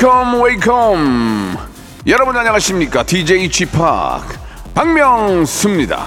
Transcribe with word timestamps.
Welcome, 0.00 0.40
welcome. 0.40 1.56
여러분 2.06 2.36
안녕하십니까? 2.36 3.02
DJ 3.02 3.50
Chip 3.50 3.72
박명수입니다. 4.72 6.06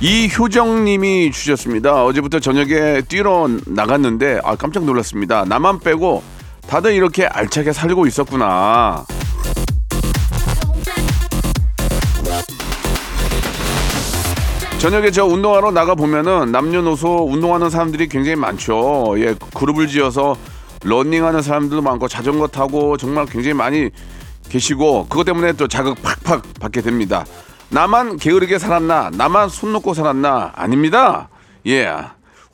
이효정님이 0.00 1.30
주셨습니다. 1.30 2.04
어제부터 2.04 2.40
저녁에 2.40 3.02
뛰러 3.02 3.48
나갔는데 3.68 4.40
아 4.42 4.56
깜짝 4.56 4.84
놀랐습니다. 4.84 5.44
나만 5.44 5.78
빼고 5.78 6.24
다들 6.66 6.92
이렇게 6.92 7.26
알차게 7.26 7.72
살고 7.72 8.08
있었구나. 8.08 9.06
저녁에 14.80 15.10
저 15.10 15.26
운동하러 15.26 15.72
나가 15.72 15.94
보면은 15.94 16.52
남녀노소 16.52 17.28
운동하는 17.30 17.68
사람들이 17.68 18.08
굉장히 18.08 18.36
많죠. 18.36 19.14
예, 19.18 19.34
그룹을 19.54 19.88
지어서 19.88 20.38
러닝하는 20.84 21.42
사람들도 21.42 21.82
많고 21.82 22.08
자전거 22.08 22.46
타고 22.46 22.96
정말 22.96 23.26
굉장히 23.26 23.52
많이 23.52 23.90
계시고 24.48 25.08
그것 25.10 25.24
때문에 25.24 25.52
또 25.52 25.68
자극 25.68 26.00
팍팍 26.02 26.44
받게 26.60 26.80
됩니다. 26.80 27.26
나만 27.68 28.16
게으르게 28.16 28.58
살았나? 28.58 29.10
나만 29.12 29.50
손 29.50 29.74
놓고 29.74 29.92
살았나? 29.92 30.52
아닙니다. 30.56 31.28
예. 31.66 31.94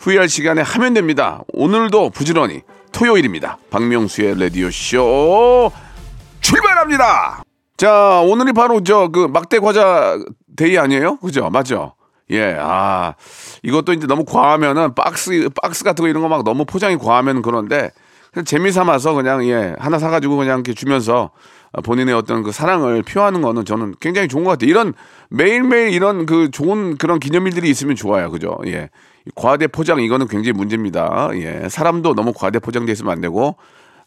후회할 0.01 0.29
시간에 0.29 0.63
하면 0.63 0.95
됩니다. 0.95 1.43
오늘도 1.53 2.11
부지런히 2.11 2.63
토요일입니다. 2.91 3.57
박명수의 3.71 4.41
라디오 4.41 4.69
쇼 4.73 5.71
출발합니다. 6.41 7.45
자, 7.77 8.21
오늘이 8.25 8.53
바로 8.53 8.83
저 8.83 9.09
그 9.13 9.29
막대 9.33 9.61
과자 9.61 10.19
day 10.57 10.77
아니에요? 10.77 11.19
그죠? 11.19 11.49
맞죠? 11.51 11.93
예, 12.31 12.57
아, 12.59 13.15
이것도 13.63 13.93
이제 13.93 14.07
너무 14.07 14.25
과하면은 14.25 14.95
박스, 14.95 15.49
박스 15.63 15.85
같은 15.85 16.03
거 16.03 16.09
이런 16.09 16.23
거 16.23 16.29
막 16.29 16.43
너무 16.45 16.65
포장이 16.65 16.97
과하면 16.99 17.43
그런데 17.43 17.91
그냥 18.33 18.45
재미 18.45 18.73
삼아서 18.73 19.15
그냥 19.15 19.47
예, 19.49 19.75
하나 19.79 19.99
사가지고 19.99 20.37
그냥 20.37 20.59
이렇게 20.59 20.75
주면서 20.75 21.31
본인의 21.85 22.15
어떤 22.15 22.43
그 22.43 22.53
사랑을 22.53 23.03
표하는 23.03 23.43
거는 23.43 23.65
저는 23.65 23.95
굉장히 24.01 24.29
좋은 24.29 24.45
것 24.45 24.51
같아요. 24.51 24.71
이런 24.71 24.95
매일매일 25.31 25.93
이런 25.93 26.27
그 26.27 26.51
좋은 26.51 26.97
그런 26.97 27.21
기념일들이 27.21 27.69
있으면 27.71 27.97
좋아요. 27.97 28.31
그죠? 28.31 28.59
예. 28.67 28.91
과대 29.35 29.67
포장 29.67 30.01
이거는 30.01 30.27
굉장히 30.29 30.53
문제입니다. 30.57 31.31
예. 31.35 31.69
사람도 31.69 32.15
너무 32.15 32.33
과대 32.33 32.59
포장돼 32.59 32.93
있으면 32.93 33.13
안 33.13 33.21
되고 33.21 33.57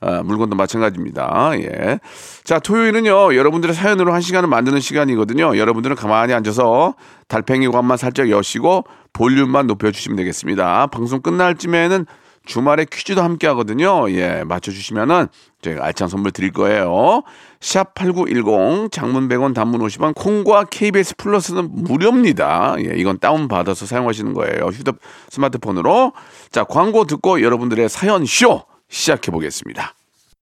아, 0.02 0.24
물건도 0.24 0.56
마찬가지입니다. 0.56 1.52
예. 1.56 2.00
자, 2.44 2.60
토요일은요, 2.60 3.36
여러분들의 3.36 3.76
사연으로 3.76 4.14
한 4.14 4.22
시간을 4.22 4.48
만드는 4.48 4.80
시간이거든요. 4.80 5.58
여러분들은 5.58 5.96
가만히 5.96 6.34
앉아서 6.34 6.96
달팽이 7.28 7.68
관만 7.68 7.98
살짝 7.98 8.30
여시고 8.30 8.86
볼륨만 9.14 9.68
높여주시면 9.68 10.16
되겠습니다. 10.18 10.88
방송 10.88 11.22
끝날 11.22 11.56
쯤에는 11.56 12.06
주말에 12.46 12.86
퀴즈도 12.92 13.22
함께 13.22 13.48
하거든요. 13.48 14.10
예, 14.12 14.44
맞춰주시면은 14.44 15.28
저희가 15.62 15.86
알찬 15.86 16.08
선물 16.08 16.32
드릴 16.32 16.52
거예요. 16.52 17.22
샵 17.60 17.94
8910 17.94 18.92
장문 18.92 19.28
100원 19.28 19.54
단문 19.54 19.82
50원 19.82 20.16
콩과 20.16 20.66
KBS 20.66 21.16
플러스는 21.18 21.70
무료입니다. 21.72 22.76
예, 22.80 22.96
이건 22.96 23.20
다운받아서 23.20 23.86
사용하시는 23.86 24.34
거예요. 24.34 24.68
휴대 24.68 24.94
스마트폰으로. 25.30 26.14
자, 26.50 26.64
광고 26.64 27.06
듣고 27.06 27.42
여러분들의 27.42 27.88
사연 27.90 28.26
쇼 28.26 28.64
시작해 28.90 29.32
보겠습니다. 29.32 29.94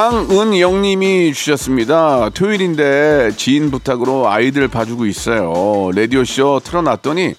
강은영님이 0.00 1.34
주셨습니다. 1.34 2.30
토요일인데 2.30 3.32
지인 3.36 3.70
부탁으로 3.70 4.30
아이들 4.30 4.66
봐주고 4.66 5.04
있어요. 5.04 5.90
라디오 5.94 6.24
쇼 6.24 6.58
틀어놨더니 6.64 7.34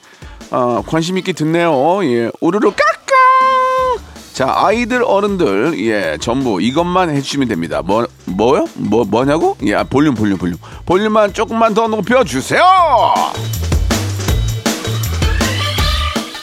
어, 0.52 0.84
관심 0.86 1.18
있게 1.18 1.34
듣네요. 1.34 1.72
예, 2.04 2.30
오르르 2.40 2.70
까까. 2.70 3.16
자, 4.34 4.54
아이들 4.56 5.04
어른들 5.04 5.74
예, 5.80 6.20
전부 6.22 6.62
이것만 6.62 7.10
해주시면 7.10 7.48
됩니다. 7.48 7.82
뭐 7.84 8.06
뭐요? 8.26 8.68
뭐 8.76 9.06
뭐냐고? 9.06 9.58
예, 9.64 9.74
아, 9.74 9.84
볼륨 9.84 10.14
볼륨 10.14 10.38
볼륨 10.38 10.60
볼륨만 10.86 11.34
조금만 11.34 11.74
더 11.74 11.88
높여 11.88 12.24
주세요. 12.24 12.62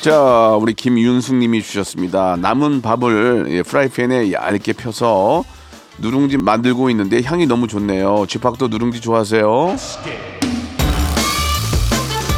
자, 0.00 0.50
우리 0.60 0.74
김윤숙님이 0.74 1.62
주셨습니다. 1.62 2.34
남은 2.40 2.82
밥을 2.82 3.46
예, 3.50 3.62
프라이팬에 3.62 4.32
얇게 4.32 4.72
펴서 4.72 5.44
누룽지 6.00 6.38
만들고 6.38 6.90
있는데 6.90 7.22
향이 7.22 7.46
너무 7.46 7.66
좋네요. 7.66 8.26
쥐팍도 8.28 8.68
누룽지 8.68 9.00
좋아하세요? 9.00 9.76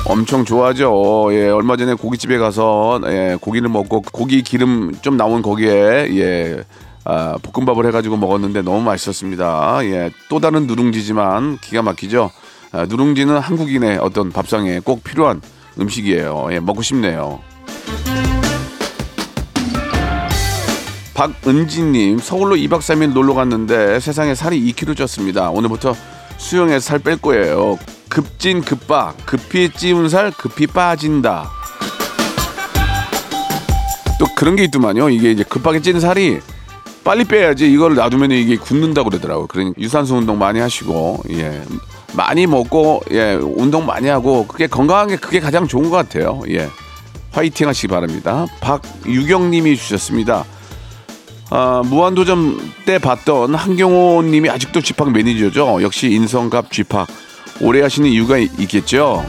엄청 0.07 0.45
좋아하죠. 0.45 1.29
예, 1.33 1.49
얼마 1.49 1.77
전에 1.77 1.95
고깃집에 1.95 2.39
가서 2.39 3.01
예, 3.07 3.37
고기를 3.41 3.69
먹고 3.69 4.03
고기 4.03 4.43
기름 4.43 4.93
좀 5.03 5.17
나온 5.17 5.41
거기에 5.41 5.71
예, 5.71 6.65
아, 7.05 7.37
볶음밥을 7.43 7.87
해가지고 7.87 8.17
먹었는데 8.17 8.63
너무 8.63 8.83
맛있었습니다. 8.83 9.81
예, 9.85 10.11
또 10.29 10.41
다른 10.41 10.67
누룽지지만 10.67 11.59
기가 11.59 11.83
막히죠. 11.83 12.31
아, 12.73 12.87
누룽지는 12.87 13.39
한국인의 13.39 13.99
어떤 13.99 14.31
밥상에 14.33 14.81
꼭 14.81 15.05
필요한 15.05 15.41
음식이에요. 15.79 16.49
예, 16.53 16.61
먹고 16.61 16.83
싶네요. 16.83 17.41
박은지님 21.21 22.19
서울로 22.19 22.57
2박 22.57 22.79
3일 22.79 23.13
놀러 23.13 23.35
갔는데 23.35 24.01
세상에 24.01 24.35
살이 24.35 24.73
2kg 24.73 24.95
쪘습니다. 24.95 25.55
오늘부터 25.55 25.95
수영해서 26.39 26.81
살 26.81 26.99
뺄 27.01 27.19
거예요. 27.19 27.79
급진 28.09 28.63
급빠 28.63 29.13
급히 29.27 29.69
찌운 29.69 30.09
살 30.09 30.31
급히 30.31 30.67
빠진다. 30.67 31.51
또 34.19 34.27
그런 34.35 34.57
게 34.57 34.65
있더만요. 34.65 35.11
이게 35.11 35.31
이제 35.31 35.43
급하게 35.43 35.83
찌는 35.83 36.01
살이 36.01 36.41
빨리 37.05 37.25
빼야지 37.25 37.71
이걸 37.71 37.97
놔두면 37.97 38.31
이게 38.31 38.57
굳는다고 38.57 39.11
그러더라고요. 39.11 39.47
그러니 39.47 39.75
유산소 39.77 40.17
운동 40.17 40.39
많이 40.39 40.59
하시고 40.59 41.23
예 41.33 41.63
많이 42.15 42.47
먹고 42.47 43.03
예 43.11 43.35
운동 43.35 43.85
많이 43.85 44.09
하고 44.09 44.47
그게 44.47 44.67
건강한 44.67 45.09
게 45.09 45.17
그게 45.17 45.39
가장 45.39 45.69
좋은 45.69 45.91
것 45.91 45.97
같아요. 45.97 46.41
예 46.49 46.71
화이팅 47.33 47.69
하시기 47.69 47.89
바랍니다. 47.89 48.47
박유경 48.63 49.51
님이 49.51 49.77
주셨습니다. 49.77 50.47
아, 51.51 51.83
무한도전 51.85 52.59
때 52.87 52.99
봤던 52.99 53.55
한경호 53.55 54.23
님이 54.25 54.49
아직도 54.49 54.81
쥐팍 54.83 55.11
매니저죠. 55.13 55.83
역시 55.83 56.09
인성갑 56.11 56.71
쥐팍. 56.71 57.09
오래 57.61 57.83
하시는 57.83 58.09
이유가 58.09 58.39
있, 58.39 58.51
있겠죠. 58.61 59.25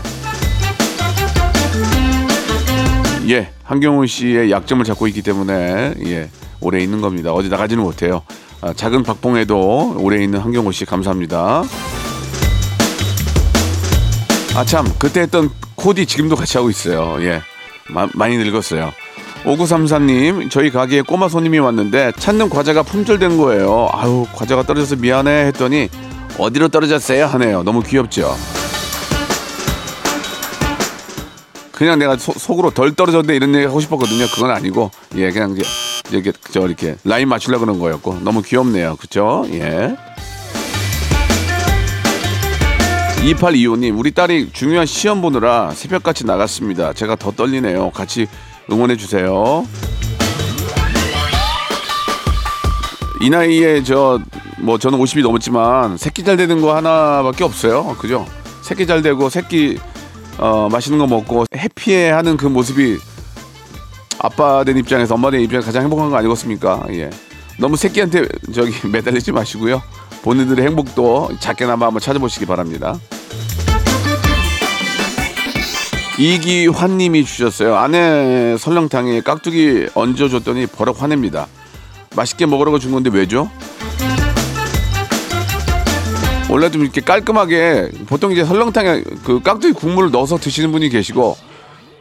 예, 3.28 3.52
한경호 3.64 4.06
씨의 4.06 4.52
약점을 4.52 4.84
잡고 4.86 5.08
있기 5.08 5.22
때문에 5.24 5.96
예, 6.06 6.30
오래 6.60 6.80
있는 6.82 7.02
겁니다. 7.02 7.32
어디 7.34 7.50
나가지는 7.50 7.84
못해요. 7.84 8.22
아, 8.62 8.72
작은 8.74 9.02
박봉에도 9.04 9.96
오래 10.00 10.24
있는 10.24 10.40
한경호 10.40 10.72
씨 10.72 10.86
감사합니다. 10.86 11.64
아 14.54 14.66
참 14.66 14.86
그때 15.00 15.22
했던 15.22 15.50
코디 15.76 16.06
지금도 16.06 16.36
같이 16.36 16.58
하고 16.58 16.70
있어요. 16.70 17.18
예, 17.22 17.42
마- 17.90 18.10
많이 18.14 18.38
늙었어요. 18.38 18.92
5934님, 19.44 20.50
저희 20.52 20.70
가게에 20.70 21.02
꼬마 21.02 21.28
손님이 21.28 21.60
왔는데 21.60 22.12
찾는 22.18 22.50
과자가 22.50 22.84
품절된 22.84 23.38
거예요. 23.38 23.90
아유, 23.92 24.26
과자가 24.36 24.64
떨어져서 24.64 24.98
미안해 24.98 25.48
했더니 25.48 25.90
어디로 26.38 26.68
떨어졌어요? 26.70 27.26
하네요. 27.26 27.64
너무 27.64 27.82
귀엽죠? 27.82 28.36
그냥 31.72 31.98
내가 31.98 32.16
소- 32.18 32.34
속으로 32.34 32.70
덜 32.70 32.94
떨어졌네 32.94 33.36
이런 33.36 33.56
얘기 33.56 33.66
하고 33.66 33.80
싶었거든요. 33.80 34.26
그건 34.36 34.52
아니고, 34.52 34.92
예, 35.16 35.32
그냥 35.32 35.52
이제 35.58 35.64
이렇게 36.12 36.32
저 36.52 36.62
이렇게 36.68 36.96
라인 37.04 37.28
맞추려 37.28 37.58
그런 37.58 37.80
거였고 37.80 38.20
너무 38.22 38.44
귀엽네요. 38.44 38.98
그렇죠? 38.98 39.46
예. 39.54 39.96
2825님, 43.24 43.98
우리 43.98 44.12
딸이 44.12 44.50
중요한 44.54 44.86
시험 44.86 45.22
보느라 45.22 45.72
새벽같이 45.74 46.26
나갔습니다. 46.26 46.94
제가 46.94 47.16
더 47.16 47.32
떨리네요. 47.32 47.92
같이 47.92 48.28
응원해 48.70 48.98
주세요. 48.98 49.66
이 53.22 53.30
나이에 53.30 53.84
저 53.84 54.20
뭐 54.62 54.78
저는 54.78 55.00
50이 55.00 55.24
넘었지만 55.24 55.98
새끼 55.98 56.24
잘 56.24 56.38
되는 56.38 56.62
거 56.62 56.76
하나밖에 56.76 57.44
없어요. 57.44 57.96
그죠? 58.00 58.26
새끼 58.62 58.86
잘 58.86 59.02
되고 59.02 59.28
새끼 59.30 59.80
어, 60.38 60.70
맛있는 60.72 61.00
거 61.00 61.08
먹고 61.08 61.46
해피해 61.56 62.12
하는 62.12 62.38
그 62.38 62.46
모습이 62.46 62.98
아빠 64.20 64.64
된 64.64 64.78
입장에서 64.78 65.16
엄마 65.16 65.32
된 65.32 65.42
입장에서 65.42 65.68
가장 65.68 65.84
행복한 65.84 66.10
거 66.12 66.18
아니겠습니까? 66.18 66.86
예. 66.92 67.10
너무 67.60 67.76
새끼한테 67.76 68.28
저기 68.54 68.72
매달리지 68.88 69.32
마시고요. 69.32 69.82
본인들의 70.22 70.64
행복도 70.66 71.30
작게나마 71.40 71.88
한번 71.88 72.00
찾아보시기 72.00 72.46
바랍니다. 72.46 73.00
이기환님이 76.22 77.26
주셨어요. 77.26 77.76
아내 77.78 78.56
설렁탕에 78.56 79.22
깍두기 79.22 79.88
얹어줬더니 79.96 80.68
버럭 80.68 81.02
화냅니다. 81.02 81.48
맛있게 82.16 82.46
먹으라고 82.46 82.78
준 82.78 82.92
건데 82.92 83.10
왜죠? 83.12 83.50
원래 86.48 86.70
좀 86.70 86.84
이렇게 86.84 87.02
깔끔하게 87.02 87.90
보통 88.06 88.32
이제 88.32 88.46
설렁탕에 88.46 89.04
그 89.24 89.42
깍두기 89.42 89.74
국물을 89.74 90.12
넣어서 90.12 90.38
드시는 90.38 90.72
분이 90.72 90.90
계시고 90.90 91.38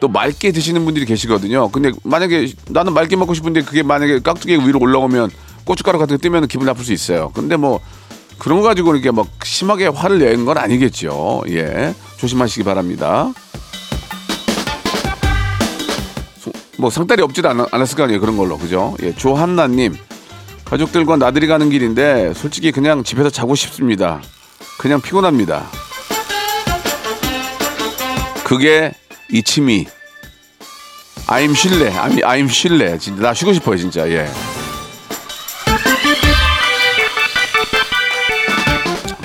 또 0.00 0.08
맑게 0.08 0.52
드시는 0.52 0.84
분들이 0.84 1.06
계시거든요. 1.06 1.70
근데 1.70 1.90
만약에 2.02 2.52
나는 2.68 2.92
맑게 2.92 3.16
먹고 3.16 3.32
싶은데 3.32 3.62
그게 3.62 3.82
만약에 3.82 4.18
깍두기 4.18 4.56
위로 4.66 4.80
올라오면 4.80 5.30
고춧가루 5.64 5.98
같은 5.98 6.16
거 6.16 6.20
뜨면 6.20 6.46
기분 6.46 6.66
나쁠 6.66 6.84
수 6.84 6.92
있어요. 6.92 7.30
근데 7.34 7.56
뭐 7.56 7.80
그런 8.38 8.60
거 8.60 8.68
가지고 8.68 8.94
이렇게 8.94 9.10
막 9.12 9.28
심하게 9.44 9.86
화를 9.86 10.18
내는 10.18 10.44
건 10.44 10.58
아니겠죠. 10.58 11.42
예. 11.48 11.94
조심하시기 12.18 12.64
바랍니다. 12.64 13.32
뭐 16.80 16.88
상달이 16.88 17.20
없지도 17.22 17.50
않, 17.50 17.60
않았을 17.70 17.96
거 17.96 18.04
아니에요. 18.04 18.20
그런 18.20 18.36
걸로. 18.36 18.56
그죠? 18.58 18.96
예. 19.02 19.14
조한나님. 19.14 19.94
가족들과 20.64 21.16
나들이 21.16 21.46
가는 21.46 21.68
길인데 21.68 22.32
솔직히 22.34 22.72
그냥 22.72 23.04
집에서 23.04 23.28
자고 23.28 23.54
싶습니다. 23.54 24.22
그냥 24.78 25.00
피곤합니다. 25.00 25.66
그게 28.44 28.92
이치미. 29.30 29.86
아임 31.26 31.54
쉴래. 31.54 31.92
아임, 31.96 32.18
아임 32.24 32.48
쉴래. 32.48 32.98
진짜 32.98 33.22
나 33.22 33.34
쉬고 33.34 33.52
싶어요, 33.52 33.76
진짜. 33.76 34.08
예. 34.08 34.28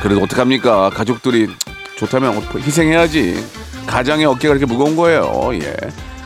그래도 0.01 0.21
어떡합니까? 0.21 0.89
가족들이 0.91 1.47
좋다면 1.97 2.47
희생해야지. 2.57 3.43
가장의 3.87 4.25
어깨가 4.25 4.55
이렇게 4.55 4.65
무거운 4.65 4.95
거예요. 4.95 5.51
예. 5.53 5.75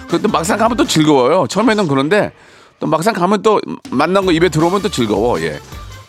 그또 0.10 0.28
막상 0.30 0.58
가면 0.58 0.78
또 0.78 0.86
즐거워요. 0.86 1.46
처음에는 1.48 1.88
그런데 1.88 2.32
또 2.80 2.88
막상 2.88 3.14
가면 3.14 3.42
또 3.42 3.60
만난 3.92 4.26
거 4.26 4.32
입에 4.32 4.50
들어오면 4.50 4.82
또 4.82 4.90
즐거워. 4.90 5.40
예. 5.42 5.60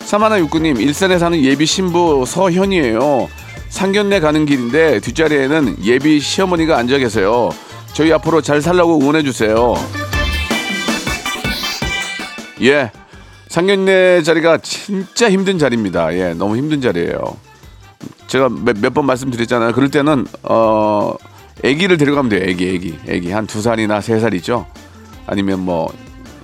사마나 0.01 0.39
육구님 0.39 0.81
일산에 0.81 1.19
사는 1.19 1.39
예비 1.43 1.67
신부 1.67 2.25
서현이에요. 2.27 3.29
상견례 3.69 4.21
가는 4.21 4.47
길인데 4.47 5.01
뒷자리에는 5.01 5.77
예비 5.85 6.19
시어머니가 6.21 6.77
앉아 6.79 6.99
계세요. 6.99 7.51
저희 7.93 8.13
앞으로 8.13 8.41
잘 8.41 8.63
살라고 8.63 8.99
응원해 8.99 9.23
주세요. 9.23 9.75
예. 12.63 12.91
상견례 13.49 14.23
자리가 14.23 14.59
진짜 14.59 15.29
힘든 15.31 15.59
자리입니다. 15.59 16.15
예, 16.17 16.35
너무 16.35 16.57
힘든 16.57 16.81
자리예요. 16.81 17.19
제가 18.29 18.49
몇 18.49 18.95
번 18.95 19.07
말씀드렸잖아요. 19.07 19.73
그럴 19.73 19.91
때는 19.91 20.25
어 20.45 21.15
아기를 21.65 21.97
데려가면 21.99 22.31
돼요. 22.31 22.43
아기, 22.51 22.75
아기, 22.75 22.99
아기 23.09 23.31
한 23.31 23.47
두 23.47 23.61
살이나 23.63 24.01
세 24.01 24.19
살이죠. 24.19 24.67
아니면 25.27 25.61
뭐 25.61 25.93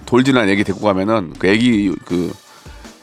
돌진한 0.04 0.48
아기 0.48 0.62
데리고 0.64 0.84
가면은 0.84 1.32
그 1.38 1.50
아기 1.50 1.92
그 2.04 2.32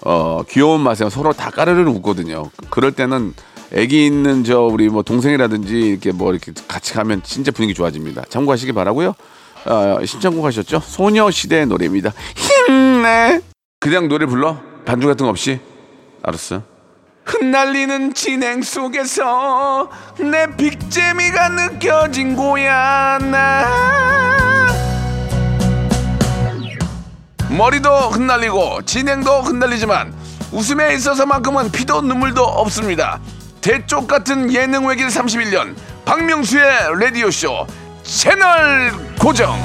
어, 0.01 0.41
귀여운 0.49 0.81
맛에 0.81 1.09
서로 1.09 1.33
다 1.33 1.49
까르르 1.49 1.89
웃거든요. 1.89 2.49
그럴 2.69 2.91
때는 2.91 3.33
애기 3.71 4.05
있는 4.05 4.43
저 4.43 4.61
우리 4.61 4.89
뭐 4.89 5.01
동생이라든지 5.01 5.79
이렇게 5.79 6.11
뭐 6.11 6.31
이렇게 6.31 6.51
같이 6.67 6.93
가면 6.93 7.23
진짜 7.23 7.51
분위기 7.51 7.73
좋아집니다. 7.73 8.23
참고하시기 8.29 8.71
바라고요. 8.73 9.15
어, 9.65 10.05
신청곡 10.05 10.45
하셨죠? 10.45 10.81
소녀시대의 10.81 11.65
노래입니다. 11.67 12.13
힘내. 12.35 13.41
그냥 13.79 14.07
노래 14.09 14.25
불러? 14.25 14.57
반주 14.85 15.07
같은 15.07 15.25
거 15.25 15.29
없이? 15.29 15.59
알았어. 16.21 16.63
흩날리는 17.25 18.13
진행 18.13 18.61
속에서 18.61 19.89
내 20.19 20.47
빅재미가 20.55 21.49
느껴진 21.49 22.35
거야 22.35 23.17
나 23.19 24.03
머리도 27.49 27.89
흩날리고 28.09 28.81
진행도 28.83 29.41
흩날리지만 29.41 30.13
웃음에 30.51 30.93
있어서만큼은 30.95 31.71
피도 31.71 32.01
눈물도 32.01 32.43
없습니다. 32.43 33.19
대쪽 33.61 34.07
같은 34.07 34.51
예능 34.53 34.85
외길 34.85 35.07
31년 35.07 35.75
박명수의 36.05 36.99
라디오쇼 36.99 37.65
채널 38.03 38.91
고정. 39.19 39.57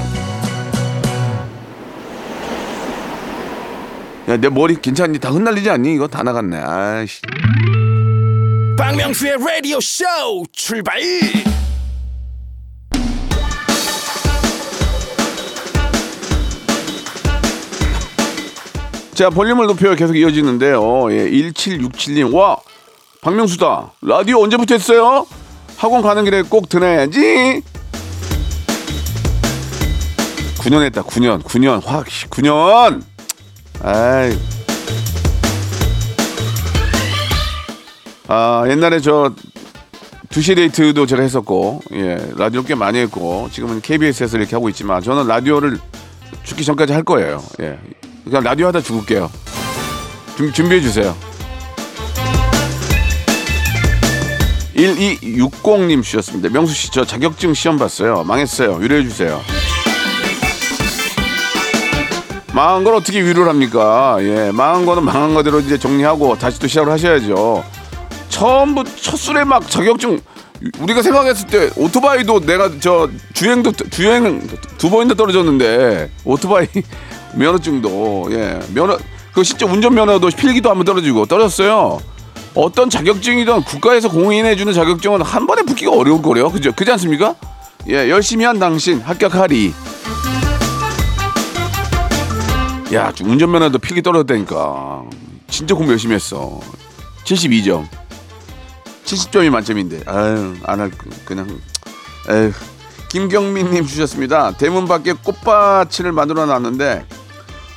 야 4.28 4.36
내 4.36 4.50
머리 4.50 4.76
괜찮니? 4.76 5.18
다 5.20 5.30
흩날리지 5.30 5.70
않니? 5.70 5.94
이거 5.94 6.06
다 6.06 6.22
나갔네. 6.22 6.58
아이씨. 6.58 7.22
박명수의 8.76 9.38
라디오 9.38 9.80
쇼 9.80 10.04
출발 10.52 11.00
자 19.14 19.30
볼륨을 19.30 19.66
높여 19.66 19.94
계속 19.94 20.14
이어지는데요. 20.14 21.10
예, 21.10 21.30
1767님 21.30 22.34
와 22.34 22.58
박명수다. 23.22 23.92
라디오 24.02 24.42
언제부터 24.42 24.74
했어요? 24.74 25.26
학원 25.78 26.02
가는 26.02 26.22
길에 26.24 26.42
꼭 26.42 26.68
들어야지. 26.68 27.62
9년 30.58 30.82
했다. 30.84 31.02
9년. 31.02 31.42
9년. 31.42 31.82
확 31.84 32.06
9년. 32.06 33.17
아이. 33.82 34.38
아, 38.28 38.64
옛날에 38.68 39.00
저 39.00 39.32
두시 40.28 40.54
데이트도 40.54 41.06
제가 41.06 41.22
했었고, 41.22 41.80
예, 41.92 42.18
라디오 42.36 42.62
꽤 42.62 42.74
많이 42.74 42.98
했고, 42.98 43.48
지금은 43.50 43.80
KBS에서 43.80 44.36
이렇게 44.36 44.54
하고 44.56 44.68
있지만, 44.68 45.02
저는 45.02 45.26
라디오를 45.26 45.78
죽기 46.44 46.64
전까지 46.64 46.92
할 46.92 47.02
거예요. 47.02 47.42
예. 47.60 47.78
그냥 48.24 48.42
라디오 48.42 48.66
하다 48.66 48.82
죽을게요. 48.82 49.30
준, 50.36 50.52
준비해 50.52 50.80
주세요. 50.80 51.16
1260님 54.76 56.02
주셨습니다. 56.02 56.50
명수 56.50 56.74
씨, 56.74 56.90
저 56.92 57.04
자격증 57.04 57.54
시험 57.54 57.78
봤어요. 57.78 58.22
망했어요. 58.24 58.74
위로해 58.74 59.02
주세요. 59.02 59.40
망한 62.58 62.82
걸 62.82 62.96
어떻게 62.96 63.22
위로를 63.22 63.48
합니까? 63.48 64.16
예, 64.20 64.50
망한 64.50 64.84
거는 64.84 65.04
망한 65.04 65.32
거대로 65.32 65.60
이제 65.60 65.78
정리하고 65.78 66.36
다시 66.36 66.58
또 66.58 66.66
시작을 66.66 66.92
하셔야죠. 66.92 67.62
처음부 68.30 68.82
첫 69.00 69.16
술에 69.16 69.44
막 69.44 69.70
자격증 69.70 70.18
우리가 70.80 71.02
생각했을 71.02 71.46
때 71.46 71.70
오토바이도 71.76 72.40
내가 72.40 72.68
저 72.80 73.08
주행도 73.32 73.70
주행 73.90 74.44
두 74.76 74.90
번이나 74.90 75.14
떨어졌는데 75.14 76.10
오토바이 76.24 76.66
면허증도 77.36 78.26
예 78.32 78.58
면허 78.74 78.98
그 79.32 79.44
진짜 79.44 79.64
운전 79.64 79.94
면허도 79.94 80.26
필기도 80.36 80.68
한번 80.68 80.84
떨어지고 80.84 81.26
떨어졌어요. 81.26 82.00
어떤 82.56 82.90
자격증이든 82.90 83.62
국가에서 83.62 84.08
공인해주는 84.08 84.72
자격증은 84.72 85.22
한 85.22 85.46
번에 85.46 85.62
붙기가 85.62 85.92
어려울 85.92 86.20
거래요. 86.20 86.50
그죠? 86.50 86.72
그지 86.72 86.90
않습니까? 86.90 87.36
예, 87.88 88.10
열심히 88.10 88.44
한 88.44 88.58
당신 88.58 89.00
합격하리. 89.00 89.72
야, 92.94 93.12
운전면허도 93.22 93.78
필기 93.78 94.02
떨어졌다니까. 94.02 95.04
진짜 95.48 95.74
공부 95.74 95.92
열심히 95.92 96.14
했어. 96.14 96.60
72점. 97.24 97.86
70점이 99.04 99.50
만점인데. 99.50 100.02
아유, 100.06 100.54
안 100.64 100.80
할, 100.80 100.90
거, 100.90 101.10
그냥. 101.24 101.58
에휴. 102.30 102.52
김경민님 103.10 103.86
주셨습니다. 103.86 104.52
대문 104.52 104.86
밖에 104.86 105.12
꽃밭을 105.12 106.12
만들어 106.12 106.44
놨는데 106.44 107.06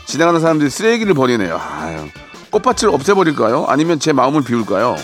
지나가는 0.05 0.39
사람들이 0.41 0.69
쓰레기를 0.69 1.13
버리네요. 1.13 1.57
아유. 1.57 2.07
꽃밭을 2.49 2.89
없애버릴까요? 2.89 3.65
아니면 3.67 3.99
제 3.99 4.11
마음을 4.11 4.43
비울까요? 4.43 4.97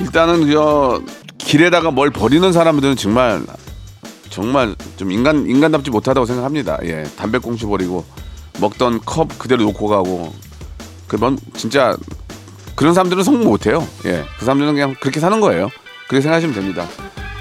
일단은 0.00 0.50
저 0.50 1.00
길에다가 1.38 1.92
뭘 1.92 2.10
버리는 2.10 2.52
사람들은 2.52 2.96
정말 2.96 3.42
정말 4.30 4.74
좀 4.96 5.10
인간 5.10 5.46
인간답지 5.46 5.90
못하다고 5.90 6.24
생각합니다. 6.26 6.78
예, 6.84 7.04
담배 7.16 7.38
꽁초 7.38 7.68
버리고 7.68 8.04
먹던 8.60 9.00
컵 9.04 9.38
그대로 9.38 9.64
놓고 9.64 9.86
가고 9.88 10.32
그건 11.08 11.38
진짜 11.56 11.96
그런 12.76 12.94
사람들은 12.94 13.22
성공 13.24 13.44
못해요. 13.44 13.86
예, 14.06 14.24
그 14.38 14.44
사람들은 14.44 14.72
그냥 14.74 14.94
그렇게 15.00 15.20
사는 15.20 15.40
거예요. 15.40 15.68
그렇게 16.08 16.22
생각하시면 16.22 16.54
됩니다. 16.54 16.86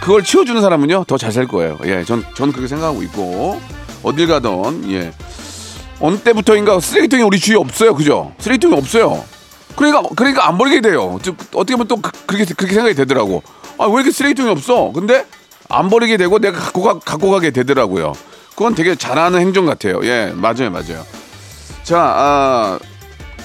그걸 0.01 0.23
치워주는 0.23 0.59
사람은요 0.61 1.03
더 1.07 1.17
잘 1.17 1.31
살 1.31 1.47
거예요. 1.47 1.77
예, 1.85 2.03
전, 2.03 2.23
전 2.35 2.51
그렇게 2.51 2.67
생각하고 2.67 3.03
있고 3.03 3.59
어딜 4.01 4.27
가던 4.27 4.89
예 4.91 5.13
어느 5.99 6.17
때부터인가 6.17 6.79
쓰레기통이 6.79 7.23
우리 7.23 7.39
주위에 7.39 7.57
없어요, 7.57 7.93
그죠? 7.93 8.33
쓰레기통이 8.39 8.73
없어요. 8.75 9.23
그러니까 9.75 10.01
그러니까 10.15 10.47
안 10.47 10.57
버리게 10.57 10.81
돼요. 10.81 11.19
즉, 11.21 11.35
어떻게 11.53 11.73
보면 11.75 11.87
또 11.87 11.97
그- 11.97 12.11
그렇게 12.25 12.45
그렇게 12.53 12.73
생각이 12.73 12.95
되더라고. 12.95 13.43
아 13.77 13.85
왜 13.85 13.95
이렇게 13.95 14.11
쓰레기통이 14.11 14.49
없어? 14.49 14.91
근데 14.93 15.25
안 15.69 15.89
버리게 15.89 16.17
되고 16.17 16.39
내가 16.39 16.59
갖고 16.59 16.81
가 16.83 16.99
갖고 16.99 17.29
가게 17.31 17.51
되더라고요. 17.51 18.13
그건 18.51 18.75
되게 18.75 18.95
잘하는 18.95 19.39
행정 19.39 19.65
같아요. 19.65 19.99
예, 20.03 20.33
맞아요, 20.35 20.69
맞아요. 20.71 21.05
자, 21.83 21.97
아, 21.99 22.79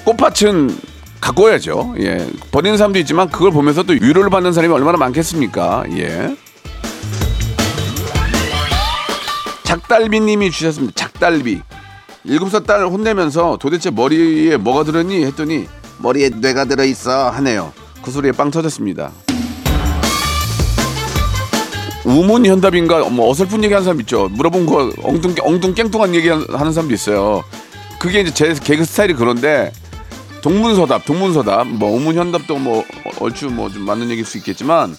꽃밭은 0.04 0.76
가꿔야죠. 1.20 1.94
예, 2.00 2.26
버리는 2.50 2.76
사람도 2.76 2.98
있지만 3.00 3.28
그걸 3.28 3.50
보면서 3.50 3.82
또 3.82 3.92
위로를 3.92 4.30
받는 4.30 4.52
사람이 4.52 4.72
얼마나 4.74 4.98
많겠습니까? 4.98 5.84
예. 5.96 6.36
작달비님이 9.64 10.50
주셨습니다. 10.50 10.92
작달비. 10.94 11.60
일곱 12.24 12.50
살 12.50 12.62
딸 12.64 12.84
혼내면서 12.86 13.58
도대체 13.60 13.90
머리에 13.90 14.56
뭐가 14.56 14.84
들었니 14.84 15.24
했더니 15.26 15.68
머리에 15.98 16.30
뇌가 16.30 16.64
들어 16.64 16.84
있어 16.84 17.30
하네요. 17.30 17.72
그 18.02 18.10
소리에 18.10 18.32
빵 18.32 18.50
터졌습니다. 18.50 19.10
우문 22.04 22.44
현답인가 22.46 23.08
뭐 23.08 23.30
어설픈 23.30 23.64
얘기 23.64 23.73
하는 23.73 23.84
사람 23.84 24.00
있죠. 24.00 24.28
물어본 24.32 24.66
거 24.66 24.92
엉뚱 25.02 25.34
엉뚱 25.40 25.75
깽뚱한 25.75 26.14
얘기 26.14 26.28
하는 26.28 26.46
사람도 26.73 26.92
있어요. 26.92 27.42
그게 27.99 28.20
이제 28.20 28.32
제 28.34 28.54
개그 28.54 28.84
스타일이 28.84 29.14
그런데 29.14 29.73
동문서답, 30.42 31.06
동문서답, 31.06 31.66
뭐 31.68 31.90
우문 31.96 32.16
현답도 32.16 32.56
뭐 32.56 32.84
얼추 33.20 33.46
뭐 33.46 33.70
좀 33.70 33.82
맞는 33.87 34.11
얘기일 34.11 34.26
수 34.26 34.37
있겠지만 34.38 34.94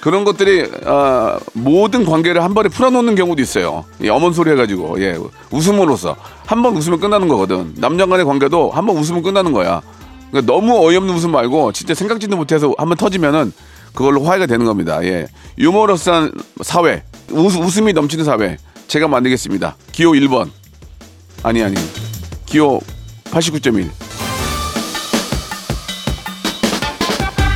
그런 0.00 0.24
것들이 0.24 0.70
아, 0.86 1.38
모든 1.52 2.06
관계를 2.06 2.42
한 2.42 2.54
번에 2.54 2.68
풀어놓는 2.70 3.14
경우도 3.16 3.42
있어요. 3.42 3.84
예, 4.02 4.08
어머니 4.08 4.34
소리 4.34 4.50
해가지고 4.52 5.00
예, 5.02 5.18
웃음으로써 5.50 6.16
한 6.46 6.62
번 6.62 6.76
웃으면 6.76 7.00
끝나는 7.00 7.28
거거든. 7.28 7.74
남녀간의 7.76 8.24
관계도 8.24 8.70
한 8.70 8.86
번 8.86 8.96
웃으면 8.96 9.22
끝나는 9.22 9.52
거야. 9.52 9.82
그러니까 10.30 10.50
너무 10.52 10.78
어이없는 10.86 11.12
웃음 11.14 11.32
말고 11.32 11.72
진짜 11.72 11.92
생각지도 11.92 12.36
못해서 12.36 12.72
한 12.78 12.88
번 12.88 12.96
터지면은 12.96 13.52
그걸로 13.96 14.22
화해가 14.22 14.46
되는 14.46 14.66
겁니다. 14.66 15.02
예, 15.04 15.26
유머러스한 15.58 16.30
사회, 16.60 17.02
웃, 17.30 17.56
웃음이 17.56 17.94
넘치는 17.94 18.24
사회 18.24 18.58
제가 18.86 19.08
만들겠습니다. 19.08 19.74
기호 19.90 20.12
1번 20.12 20.50
아니 21.42 21.62
아니 21.62 21.74
기호 22.44 22.78
89.1 23.24 23.88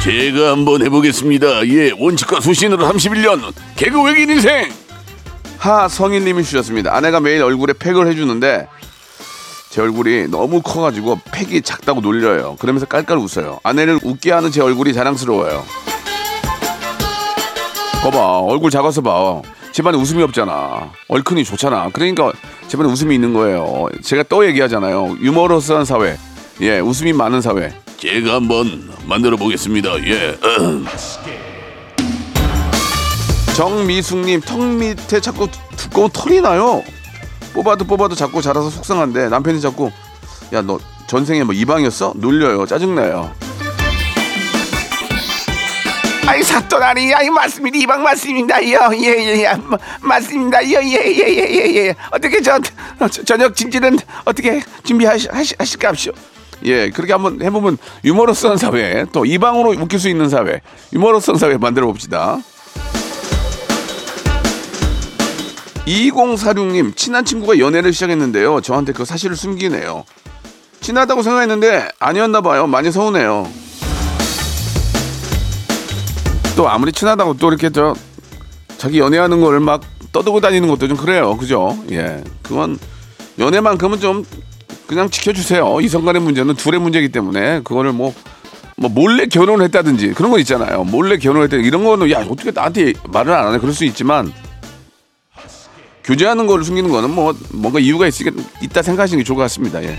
제가 0.02 0.52
한번 0.52 0.82
해보겠습니다. 0.82 1.68
예, 1.68 1.92
원칙과 1.96 2.40
수신으로 2.40 2.88
31년 2.88 3.52
개그 3.76 4.02
외계인 4.02 4.30
인생. 4.30 4.72
하성일님이 5.58 6.42
주셨습니다. 6.42 6.96
아내가 6.96 7.20
매일 7.20 7.42
얼굴에 7.42 7.74
팩을 7.74 8.08
해주는데 8.08 8.66
제 9.68 9.82
얼굴이 9.82 10.28
너무 10.28 10.62
커가지고 10.62 11.20
팩이 11.32 11.60
작다고 11.60 12.00
놀려요. 12.00 12.56
그러면서 12.58 12.86
깔깔 12.86 13.18
웃어요. 13.18 13.60
아내를 13.62 14.00
웃게 14.02 14.32
하는 14.32 14.50
제 14.50 14.62
얼굴이 14.62 14.94
자랑스러워요. 14.94 15.89
봐봐, 18.02 18.38
얼굴 18.40 18.70
작아서 18.70 19.00
봐. 19.02 19.42
집안에 19.72 19.96
웃음이 19.98 20.22
없잖아. 20.22 20.90
얼큰이 21.08 21.44
좋잖아. 21.44 21.90
그러니까 21.92 22.32
집안에 22.68 22.88
웃음이 22.90 23.14
있는 23.14 23.34
거예요. 23.34 23.88
제가 24.02 24.22
또 24.24 24.46
얘기하잖아요. 24.46 25.18
유머러스한 25.20 25.84
사회. 25.84 26.16
예, 26.62 26.78
웃음이 26.80 27.12
많은 27.12 27.40
사회. 27.42 27.72
제가 27.98 28.34
한번 28.36 28.90
만들어 29.04 29.36
보겠습니다. 29.36 29.98
예. 30.06 30.36
정미숙님 33.56 34.40
턱 34.40 34.58
밑에 34.62 35.20
자꾸 35.20 35.46
두꺼운 35.76 36.08
털이 36.10 36.40
나요. 36.40 36.82
뽑아도 37.52 37.84
뽑아도 37.84 38.14
자꾸 38.14 38.40
자라서 38.40 38.70
속상한데 38.70 39.28
남편이 39.28 39.60
자꾸 39.60 39.90
야 40.52 40.62
너 40.62 40.78
전생에 41.06 41.44
뭐 41.44 41.52
이방이었어? 41.54 42.14
놀려요. 42.16 42.64
짜증나요. 42.66 43.30
아이 46.30 46.44
사돈 46.44 46.80
아니 46.80 47.12
아이 47.12 47.28
맞습니다 47.28 47.76
이방 47.76 48.04
맞습니다. 48.04 48.62
예예예 48.62 49.42
예, 49.42 49.52
맞습니다. 50.00 50.64
예예예예예 50.64 51.74
예, 51.74 51.74
예. 51.74 51.96
어떻게 52.12 52.40
저, 52.40 52.56
저 53.10 53.24
저녁 53.24 53.56
짐지는 53.56 53.98
어떻게 54.24 54.62
준비하실까쇼 54.84 56.12
예 56.66 56.90
그렇게 56.90 57.14
한번 57.14 57.42
해보면 57.42 57.78
유머러스한 58.04 58.58
사회 58.58 59.06
또 59.12 59.24
이방으로 59.24 59.70
웃길 59.70 59.98
수 59.98 60.08
있는 60.08 60.28
사회 60.28 60.60
유머러스한 60.92 61.36
사회 61.36 61.56
만들어 61.56 61.88
봅시다. 61.88 62.38
2046님 65.84 66.94
친한 66.94 67.24
친구가 67.24 67.58
연애를 67.58 67.92
시작했는데요. 67.92 68.60
저한테 68.60 68.92
그 68.92 69.04
사실을 69.04 69.34
숨기네요. 69.34 70.04
친하다고 70.80 71.24
생각했는데 71.24 71.88
아니었나 71.98 72.40
봐요. 72.40 72.68
많이 72.68 72.92
서운해요 72.92 73.69
또 76.60 76.68
아무리 76.68 76.92
친하다고 76.92 77.38
또 77.38 77.48
이렇게 77.48 77.70
저 77.70 77.94
자기 78.76 78.98
연애하는 78.98 79.40
걸 79.40 79.58
막 79.60 79.80
떠들고 80.12 80.40
다니는 80.42 80.68
것도 80.68 80.88
좀 80.88 80.96
그래요. 80.98 81.34
그죠? 81.38 81.78
예. 81.90 82.22
그건 82.42 82.78
연애만큼은 83.38 83.98
좀 83.98 84.26
그냥 84.86 85.08
지켜주세요. 85.08 85.80
이성 85.80 86.04
간의 86.04 86.20
문제는 86.20 86.56
둘의 86.56 86.78
문제이기 86.80 87.08
때문에 87.12 87.62
그거를 87.62 87.92
뭐, 87.92 88.12
뭐 88.76 88.90
몰래 88.90 89.24
결혼을 89.24 89.64
했다든지 89.64 90.12
그런 90.12 90.30
거 90.30 90.38
있잖아요. 90.40 90.84
몰래 90.84 91.16
결혼을 91.16 91.44
했다든지 91.44 91.66
이런 91.66 91.82
거는 91.82 92.10
야, 92.10 92.18
어떻게 92.28 92.50
나한테 92.50 92.92
말을 93.08 93.32
안 93.32 93.46
하네. 93.46 93.58
그럴 93.58 93.72
수 93.72 93.86
있지만 93.86 94.30
교제하는 96.04 96.46
걸 96.46 96.62
숨기는 96.62 96.90
거는 96.90 97.08
뭐 97.14 97.34
뭔가 97.54 97.78
이유가 97.78 98.06
있으니까 98.06 98.42
있다 98.60 98.82
생각하시는 98.82 99.18
게 99.18 99.24
좋을 99.24 99.36
것 99.36 99.42
같습니다. 99.44 99.82
예. 99.82 99.96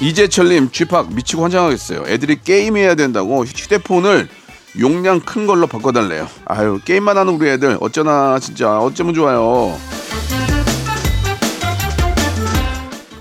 이재철님 0.00 0.70
쥐팍 0.70 1.12
미치고 1.12 1.42
환장하겠어요. 1.42 2.04
애들이 2.06 2.40
게임해야 2.42 2.94
된다고 2.94 3.44
휴대폰을 3.44 4.28
용량 4.80 5.20
큰 5.20 5.46
걸로 5.46 5.66
바꿔달래요. 5.66 6.26
아유 6.46 6.80
게임만 6.84 7.18
하는 7.18 7.34
우리 7.34 7.50
애들 7.50 7.76
어쩌나 7.80 8.38
진짜 8.38 8.78
어쩌면 8.78 9.14
좋아요. 9.14 9.76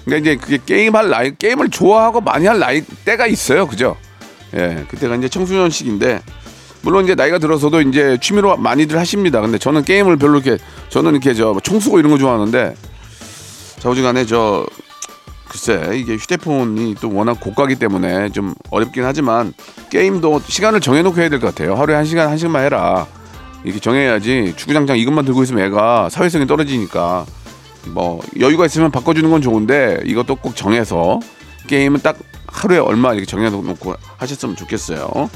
그러니까 0.06 0.32
이제 0.32 0.36
그게 0.42 0.60
게임할 0.66 1.10
나이 1.10 1.36
게임을 1.36 1.70
좋아하고 1.70 2.22
많이 2.22 2.48
할 2.48 2.60
나이 2.60 2.82
때가 2.82 3.28
있어요, 3.28 3.68
그죠? 3.68 3.98
예, 4.56 4.86
그때가 4.90 5.16
이제 5.18 5.28
청소년 5.28 5.70
시기인데 5.70 6.22
물론 6.82 7.04
이제 7.04 7.14
나이가 7.14 7.40
들어서도 7.40 7.82
이제 7.82 8.18
취미로 8.22 8.56
많이들 8.56 8.98
하십니다. 8.98 9.42
근데 9.42 9.58
저는 9.58 9.84
게임을 9.84 10.18
별로 10.18 10.40
이렇게 10.40 10.64
저는 10.88 11.12
이렇게 11.12 11.34
저 11.34 11.60
총수고 11.62 12.00
이런 12.00 12.12
거 12.12 12.18
좋아하는데 12.18 12.74
자우지간에 13.80 14.26
저 14.26 14.66
글쎄 15.50 15.92
이게 15.96 16.16
휴대폰이 16.16 16.96
또 17.02 17.12
워낙 17.14 17.40
고가기 17.40 17.76
때문에 17.76 18.30
좀 18.30 18.54
어렵긴 18.70 19.04
하지만 19.04 19.54
게임도 19.90 20.42
시간을 20.48 20.80
정해놓고 20.80 21.20
해야 21.20 21.30
될 21.30 21.40
것 21.40 21.48
같아요. 21.48 21.76
하루에 21.76 21.96
한 21.96 22.06
시간 22.06 22.30
한 22.30 22.38
시간만 22.38 22.64
해라. 22.64 23.08
이렇게 23.64 23.80
정해야지 23.80 24.54
주구장창 24.56 24.98
이것만 24.98 25.26
들고 25.26 25.44
있으면 25.44 25.66
애가 25.66 26.10
사회성이 26.10 26.48
떨어지니까 26.48 27.26
뭐 27.88 28.22
여유가 28.40 28.66
있으면 28.66 28.92
바꿔주는 28.92 29.30
건 29.30 29.42
좋은데 29.42 30.00
이것도 30.06 30.36
꼭 30.36 30.56
정해서 30.56 31.20
게임은 31.68 32.02
딱 32.02 32.18
하루에 32.48 32.78
얼마 32.78 33.12
이렇게 33.14 33.26
정해놓고 33.26 33.96
하셨으면 34.18 34.56
좋겠어요. 34.56 35.30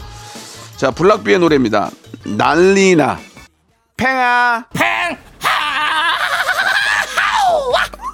자 0.78 0.92
블락비의 0.92 1.40
노래입니다. 1.40 1.90
난리나 2.26 3.20
팽아 3.98 4.66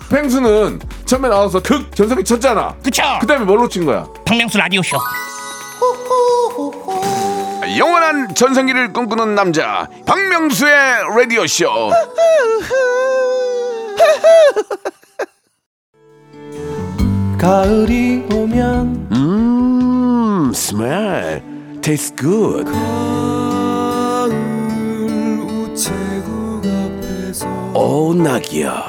팽수는 0.09 0.79
처음에 1.09 1.27
나와서 1.27 1.59
득 1.59 1.95
전성기 1.95 2.23
쳤잖아. 2.23 2.75
그쵸 2.83 3.01
그 3.19 3.25
다음에 3.25 3.43
뭘로 3.43 3.67
친 3.67 3.83
거야? 3.83 4.07
박명수 4.25 4.59
라디오쇼 4.59 4.95
영원한 7.79 8.35
전성기를 8.35 8.93
꿈꾸는 8.93 9.33
남자 9.33 9.87
박명수의 10.05 10.71
라디오 11.17 11.47
쇼. 11.47 11.67
가을이 17.39 18.25
오면 18.31 19.07
음, 19.11 20.51
smell 20.53 21.41
tastes 21.81 22.13
good. 22.15 22.65
가을 22.71 24.29
우체국 25.39 26.61
앞에서 26.65 27.47
오 27.73 28.13
낙이야. 28.13 28.88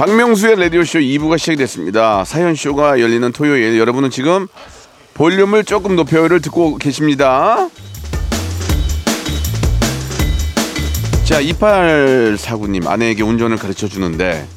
박명수의 0.00 0.58
라디오쇼 0.58 0.98
2부가 1.00 1.36
시작이 1.36 1.58
됐습니다. 1.58 2.24
사연쇼가 2.24 3.00
열리는 3.00 3.30
토요일 3.32 3.78
여러분은 3.78 4.08
지금 4.08 4.46
볼륨을 5.12 5.62
조금 5.64 5.94
높여요를 5.94 6.40
듣고 6.40 6.78
계십니다. 6.78 7.68
자, 11.24 11.42
2849님 11.42 12.86
아내에게 12.88 13.22
운전을 13.22 13.58
가르쳐 13.58 13.88
주는데 13.88 14.48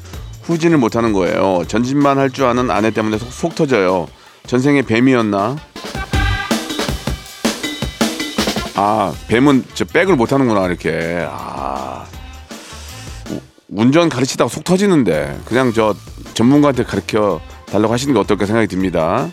후진을 0.44 0.78
못하는 0.78 1.12
거예요. 1.12 1.64
전진만 1.68 2.16
할 2.16 2.30
줄 2.30 2.46
아는 2.46 2.70
아내 2.70 2.90
때문에 2.90 3.18
속, 3.18 3.30
속 3.30 3.54
터져요. 3.54 4.08
전생에 4.46 4.80
뱀이었나? 4.80 5.56
아, 8.76 9.12
뱀은 9.28 9.64
저 9.74 9.84
백을 9.84 10.16
못하는구나 10.16 10.64
이렇게. 10.68 11.26
아, 11.28 12.06
우- 12.10 12.13
운전 13.76 14.08
가르치다가 14.08 14.48
속 14.48 14.62
터지는데 14.62 15.40
그냥 15.44 15.72
저 15.72 15.94
전문가한테 16.34 16.84
가르쳐 16.84 17.40
달라고 17.66 17.92
하시는 17.92 18.14
게 18.14 18.20
어떨까 18.20 18.46
생각이 18.46 18.68
듭니다. 18.68 19.28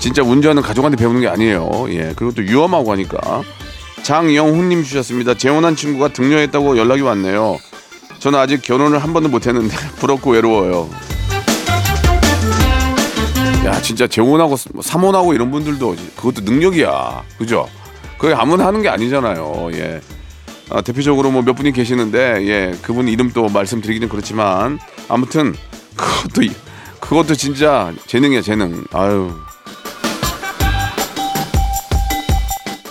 진짜 0.00 0.22
운전은 0.22 0.62
가족한테 0.62 0.96
배우는 0.96 1.20
게 1.20 1.28
아니에요. 1.28 1.86
예, 1.90 2.14
그리고 2.16 2.32
또 2.32 2.42
위험하고 2.42 2.90
하니까. 2.92 3.42
장영훈님 4.02 4.82
주셨습니다. 4.82 5.34
재혼한 5.34 5.76
친구가 5.76 6.08
등려했다고 6.08 6.78
연락이 6.78 7.02
왔네요. 7.02 7.58
저는 8.18 8.38
아직 8.38 8.62
결혼을 8.62 8.98
한 8.98 9.12
번도 9.12 9.28
못했는데 9.28 9.76
부럽고 9.96 10.32
외로워요. 10.32 10.88
야, 13.66 13.80
진짜 13.82 14.06
재혼하고 14.06 14.56
삼혼하고 14.82 15.34
이런 15.34 15.50
분들도 15.50 15.96
그것도 16.16 16.42
능력이야. 16.42 17.22
그죠? 17.38 17.66
그게 18.18 18.32
아무나 18.34 18.66
하는 18.66 18.80
게 18.82 18.88
아니잖아요. 18.88 19.70
예. 19.74 20.00
아, 20.74 20.80
대표적으로 20.80 21.30
뭐 21.30 21.42
몇 21.42 21.52
분이 21.54 21.72
계시는데 21.72 22.46
예 22.48 22.76
그분 22.82 23.06
이름 23.06 23.30
또 23.32 23.48
말씀드리기는 23.48 24.08
그렇지만 24.08 24.78
아무튼 25.08 25.54
그것도 25.96 26.42
이- 26.42 26.50
그것도 26.98 27.34
진짜 27.36 27.92
재능이야 28.06 28.40
재능. 28.42 28.82
아유. 28.92 29.30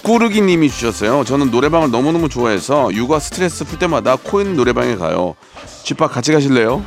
꾸르기님이 0.04 0.70
주셨어요. 0.70 1.24
저는 1.24 1.50
노래방을 1.50 1.90
너무너무 1.90 2.30
좋아해서 2.30 2.94
육아 2.94 3.20
스트레스 3.20 3.64
풀 3.66 3.80
때마다 3.80 4.18
코인 4.18 4.56
노래방에 4.56 4.96
가요. 4.96 5.36
쥐팍 5.84 6.12
같이 6.14 6.32
가실래요? 6.32 6.84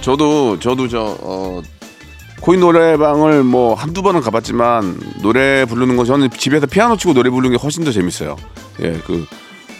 저도 0.00 0.58
저도 0.60 0.86
저 0.88 1.16
어, 1.20 1.60
코인 2.48 2.60
노래방을 2.60 3.42
뭐 3.42 3.74
한두 3.74 4.00
번은 4.00 4.22
가봤지만 4.22 4.98
노래 5.20 5.66
부르는 5.66 5.98
거 5.98 6.06
저는 6.06 6.30
집에서 6.30 6.64
피아노 6.66 6.96
치고 6.96 7.12
노래 7.12 7.28
부르는 7.28 7.54
게 7.54 7.62
훨씬 7.62 7.84
더 7.84 7.92
재밌어요. 7.92 8.36
예, 8.80 8.92
그 9.06 9.26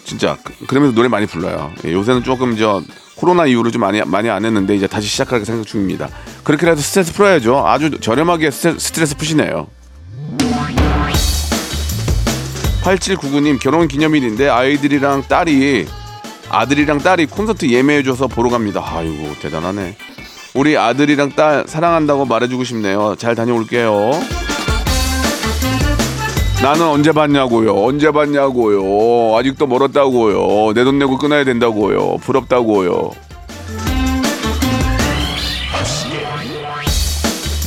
진짜 0.05 0.37
그- 0.45 0.67
그러면서 0.67 0.95
노래 0.95 1.09
많이 1.09 1.25
불러요. 1.25 1.73
예, 1.87 1.95
요새는 1.95 2.25
조금 2.25 2.59
저 2.59 2.83
코로나 3.15 3.47
이후로 3.47 3.71
좀 3.71 3.81
많이 3.81 4.03
많이 4.05 4.29
안 4.29 4.45
했는데 4.45 4.77
이제 4.77 4.87
다시 4.87 5.09
시작할 5.09 5.47
생각 5.47 5.67
중입니다. 5.67 6.11
그렇게라도 6.45 6.83
스트레스 6.83 7.15
풀어야죠. 7.15 7.67
아주 7.67 7.91
저렴하게 8.01 8.51
스트레스, 8.51 8.79
스트레스 8.79 9.17
푸시네요. 9.17 9.67
8799님 12.83 13.59
결혼 13.61 13.89
기념일인데 13.89 14.47
아이들이랑 14.51 15.23
딸이 15.27 15.87
아들이랑 16.51 16.99
딸이 16.99 17.27
콘서트 17.29 17.65
예매해줘서 17.67 18.27
보러 18.27 18.51
갑니다. 18.51 18.85
아이고 18.85 19.35
대단하네. 19.41 19.97
우리 20.55 20.77
아들이랑 20.77 21.33
딸 21.37 21.65
사랑한다고 21.67 22.25
말해주고 22.25 22.65
싶네요. 22.65 23.15
잘 23.19 23.35
다녀올게요. 23.35 24.11
나는 26.63 26.87
언제 26.89 27.13
봤냐고요. 27.13 27.85
언제 27.85 28.11
봤냐고요. 28.11 29.37
아직도 29.39 29.67
멀었다고요. 29.67 30.73
내 30.75 30.85
돈 30.85 30.99
내고 30.99 31.17
끊어야 31.19 31.45
된다고요. 31.45 32.17
부럽다고요. 32.19 33.11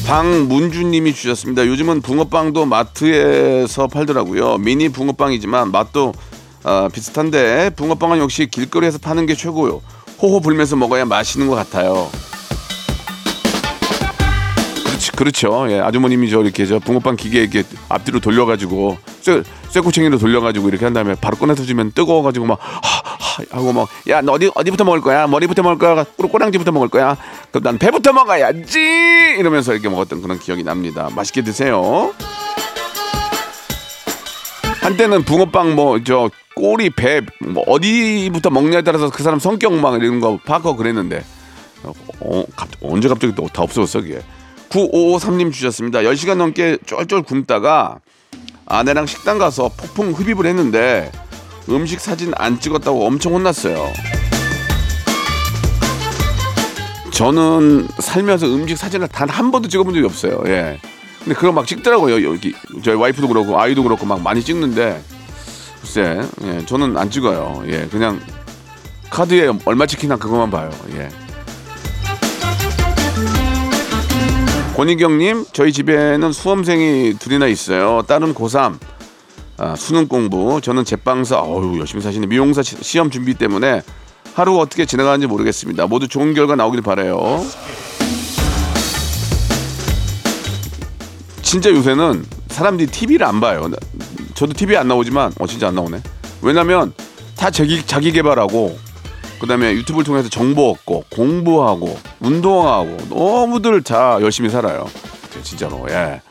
방문주님이 0.07 1.13
주셨습니다. 1.13 1.65
요즘은 1.67 2.01
붕어빵도 2.01 2.65
마트에서 2.65 3.87
팔더라고요. 3.87 4.57
미니 4.57 4.89
붕어빵이지만 4.89 5.71
맛도 5.71 6.13
아, 6.63 6.89
비슷한데 6.91 7.71
붕어빵은 7.77 8.19
역시 8.19 8.47
길거리에서 8.47 8.97
파는 8.97 9.25
게 9.25 9.35
최고요. 9.35 9.81
호호 10.21 10.41
불면서 10.41 10.75
먹어야 10.75 11.05
맛있는 11.05 11.47
것 11.47 11.55
같아요. 11.55 12.09
그렇죠. 15.25 15.67
예, 15.69 15.79
아주머님이 15.79 16.31
저 16.31 16.41
이렇게 16.41 16.65
저 16.65 16.79
붕어빵 16.79 17.15
기계 17.15 17.41
이렇게 17.41 17.63
앞뒤로 17.89 18.19
돌려가지고 18.19 18.97
쇠 19.21 19.43
쇠꼬챙이로 19.69 20.17
돌려가지고 20.17 20.67
이렇게 20.67 20.83
한 20.83 20.95
다음에 20.95 21.13
바로 21.13 21.37
꺼내서 21.37 21.63
주면 21.63 21.91
뜨거워가지고 21.91 22.47
막 22.47 22.57
하, 22.59 22.79
하, 22.81 23.43
하고 23.51 23.71
막 23.71 23.87
야 24.07 24.19
너 24.21 24.31
어디 24.33 24.49
어디부터 24.55 24.83
먹을 24.83 24.99
거야? 25.01 25.27
머리부터 25.27 25.61
먹을 25.61 25.77
거야? 25.77 26.03
꼬- 26.17 26.27
꼬랑지부터 26.27 26.71
먹을 26.71 26.87
거야? 26.89 27.15
그럼 27.51 27.63
난 27.63 27.77
배부터 27.77 28.13
먹어야지 28.13 28.79
이러면서 29.37 29.73
이렇게 29.73 29.89
먹었던 29.89 30.23
그런 30.23 30.39
기억이 30.39 30.63
납니다. 30.63 31.07
맛있게 31.13 31.43
드세요. 31.43 32.13
한때는 34.81 35.23
붕어빵 35.23 35.75
뭐 35.75 35.99
저 36.03 36.31
꼬리 36.55 36.89
배 36.89 37.21
뭐 37.41 37.63
어디부터 37.67 38.49
먹냐에 38.49 38.81
따라서 38.81 39.11
그 39.11 39.21
사람 39.21 39.37
성격 39.37 39.73
막 39.75 40.01
이런 40.01 40.19
거 40.19 40.39
파고 40.43 40.75
그랬는데 40.75 41.23
어, 41.83 42.43
갑, 42.55 42.67
언제 42.81 43.07
갑자기 43.07 43.35
또 43.35 43.47
다 43.47 43.61
없어졌어 43.61 44.01
그게 44.01 44.21
9553님 44.71 45.51
주셨습니다. 45.53 45.99
10시간 45.99 46.35
넘게 46.37 46.77
쫄쫄 46.85 47.23
굶다가 47.23 47.99
아내랑 48.65 49.05
식당 49.05 49.37
가서 49.37 49.69
폭풍 49.75 50.11
흡입을 50.13 50.45
했는데 50.45 51.11
음식 51.69 51.99
사진 51.99 52.31
안 52.37 52.59
찍었다고 52.59 53.05
엄청 53.05 53.33
혼났어요. 53.33 53.91
저는 57.13 57.87
살면서 57.99 58.47
음식 58.47 58.77
사진을 58.77 59.07
단 59.09 59.29
한 59.29 59.51
번도 59.51 59.67
찍어본 59.67 59.93
적이 59.93 60.05
없어요. 60.05 60.41
예. 60.47 60.79
근데 61.19 61.35
그거 61.35 61.51
막 61.51 61.67
찍더라고요. 61.67 62.23
여기 62.27 62.53
저희 62.83 62.95
와이프도 62.95 63.27
그렇고 63.27 63.59
아이도 63.59 63.83
그렇고 63.83 64.05
막 64.05 64.21
많이 64.21 64.41
찍는데 64.43 65.01
글쎄 65.81 66.21
예, 66.43 66.65
저는 66.65 66.97
안 66.97 67.11
찍어요. 67.11 67.63
예 67.67 67.87
그냥 67.91 68.19
카드에 69.09 69.51
얼마 69.65 69.85
찍히나 69.85 70.15
그것만 70.15 70.49
봐요. 70.49 70.69
예. 70.95 71.09
권희경님, 74.81 75.45
저희 75.53 75.71
집에는 75.71 76.31
수험생이 76.31 77.13
둘이나 77.19 77.45
있어요. 77.45 78.01
딸은 78.07 78.33
고3, 78.33 78.79
아, 79.57 79.75
수능 79.75 80.07
공부. 80.07 80.59
저는 80.59 80.85
제빵사, 80.85 81.39
어우, 81.39 81.77
열심히 81.77 82.01
사시네. 82.01 82.25
미용사 82.25 82.63
시- 82.63 82.77
시험 82.81 83.11
준비 83.11 83.35
때문에 83.35 83.83
하루 84.33 84.57
어떻게 84.57 84.87
지나가는지 84.87 85.27
모르겠습니다. 85.27 85.85
모두 85.85 86.07
좋은 86.07 86.33
결과 86.33 86.55
나오길 86.55 86.81
바래요. 86.81 87.45
진짜 91.43 91.69
요새는 91.69 92.25
사람들이 92.47 92.89
TV를 92.89 93.27
안 93.27 93.39
봐요. 93.39 93.67
나- 93.67 93.77
저도 94.33 94.53
TV에 94.53 94.77
안 94.77 94.87
나오지만, 94.87 95.31
어, 95.39 95.45
진짜 95.45 95.67
안 95.67 95.75
나오네. 95.75 96.01
왜냐면 96.41 96.91
다 97.37 97.51
자기, 97.51 97.85
자기 97.85 98.11
개발하고, 98.11 98.79
그 99.41 99.47
다음에 99.47 99.73
유튜브를 99.73 100.05
통해서 100.05 100.29
정보 100.29 100.69
얻고, 100.69 101.05
공부하고, 101.09 101.97
운동하고, 102.19 102.95
너무들 103.09 103.81
다 103.81 104.19
열심히 104.21 104.51
살아요. 104.51 104.87
진짜로, 105.41 105.83
예. 105.89 106.21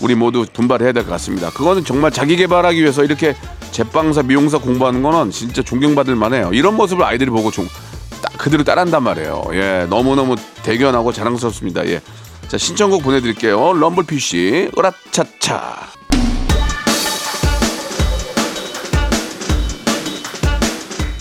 우리 0.00 0.14
모두 0.14 0.46
분발해야 0.50 0.92
될 0.92 1.04
것 1.04 1.10
같습니다. 1.10 1.50
그거는 1.50 1.84
정말 1.84 2.10
자기 2.10 2.36
개발하기 2.36 2.80
위해서 2.80 3.04
이렇게 3.04 3.36
제빵사, 3.70 4.22
미용사 4.22 4.56
공부하는 4.58 5.02
거는 5.02 5.30
진짜 5.30 5.60
존경받을 5.62 6.16
만해요. 6.16 6.50
이런 6.54 6.74
모습을 6.74 7.04
아이들이 7.04 7.28
보고 7.30 7.50
좀딱 7.50 8.38
그대로 8.38 8.64
따라한단 8.64 9.02
말이에요. 9.02 9.44
예, 9.52 9.86
너무너무 9.90 10.36
대견하고 10.62 11.12
자랑스럽습니다. 11.12 11.86
예. 11.88 12.00
자, 12.48 12.56
신청곡 12.56 13.02
보내드릴게요. 13.02 13.74
럼블피쉬, 13.74 14.70
으라차차. 14.78 15.93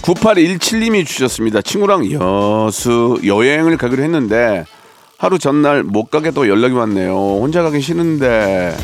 (9817님이) 0.03 1.05
주셨습니다. 1.05 1.61
친구랑 1.61 2.11
여수 2.11 3.19
여행을 3.25 3.77
가기로 3.77 4.03
했는데 4.03 4.65
하루 5.17 5.39
전날 5.39 5.83
못 5.83 6.11
가게 6.11 6.31
또 6.31 6.47
연락이 6.49 6.73
왔네요. 6.73 7.13
혼자 7.13 7.63
가기 7.63 7.79
싫은데. 7.79 8.75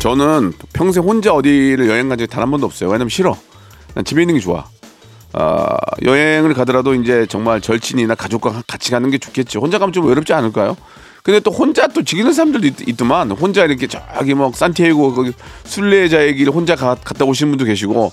저는 0.00 0.52
평생 0.72 1.02
혼자 1.04 1.32
어디를 1.32 1.88
여행 1.88 2.08
간 2.08 2.18
적이 2.18 2.30
단 2.30 2.42
한 2.42 2.50
번도 2.50 2.66
없어요. 2.66 2.90
왜냐면 2.90 3.08
싫어. 3.08 3.36
난 3.94 4.04
집에 4.04 4.22
있는 4.22 4.34
게 4.34 4.40
좋아. 4.40 4.64
아, 5.32 5.76
여행을 6.02 6.54
가더라도 6.54 6.94
이제 6.94 7.26
정말 7.26 7.60
절친이나 7.60 8.14
가족과 8.14 8.62
같이 8.66 8.90
가는 8.90 9.10
게 9.10 9.18
좋겠죠. 9.18 9.60
혼자 9.60 9.78
가면 9.78 9.92
좀 9.92 10.06
외롭지 10.06 10.32
않을까요? 10.32 10.76
근데 11.22 11.40
또 11.40 11.50
혼자 11.50 11.86
또 11.86 12.02
즐기는 12.02 12.32
사람들도 12.32 12.82
있, 12.86 12.96
더만 12.96 13.30
혼자 13.30 13.64
이렇게 13.64 13.86
저기 13.86 14.34
뭐 14.34 14.50
산티아고 14.54 15.14
거기 15.14 15.32
순례자의 15.64 16.34
길 16.36 16.50
혼자 16.50 16.74
가, 16.74 16.94
갔다 16.94 17.24
오시는 17.24 17.52
분도 17.52 17.64
계시고 17.64 18.12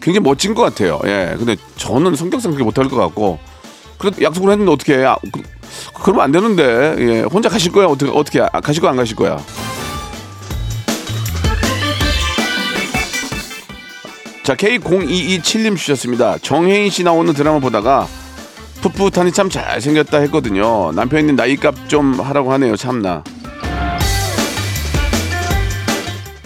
굉장히 0.00 0.24
멋진 0.24 0.54
것 0.54 0.62
같아요. 0.62 1.00
예. 1.04 1.34
근데 1.38 1.56
저는 1.76 2.14
성격상 2.14 2.52
그렇게 2.52 2.64
못할 2.64 2.88
것 2.88 2.96
같고 2.96 3.38
그래도 3.98 4.22
약속을 4.22 4.52
했는데 4.52 4.70
어떻게 4.70 4.98
해? 4.98 5.04
아, 5.04 5.16
그, 5.32 5.42
그러면 6.02 6.24
안 6.24 6.32
되는데 6.32 6.96
예. 6.98 7.20
혼자 7.22 7.48
가실 7.48 7.72
거야? 7.72 7.86
어떻게 7.86 8.10
어떻게 8.10 8.40
아, 8.40 8.60
가실 8.60 8.82
거야 8.82 8.90
안 8.90 8.96
가실 8.96 9.16
거야? 9.16 9.38
자 14.42 14.54
K0227님 14.54 15.74
주셨습니다. 15.78 16.36
정혜인 16.42 16.90
씨 16.90 17.02
나오는 17.02 17.32
드라마 17.32 17.60
보다가 17.60 18.06
풋풋하니 18.92 19.32
참 19.32 19.48
잘생겼다 19.48 20.18
했거든요. 20.18 20.92
남편이 20.92 21.32
나이값 21.32 21.88
좀 21.88 22.20
하라고 22.20 22.52
하네요. 22.52 22.76
참나. 22.76 23.24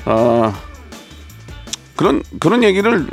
아 0.05 0.55
그런 1.97 2.23
그런 2.39 2.63
얘기를 2.63 3.07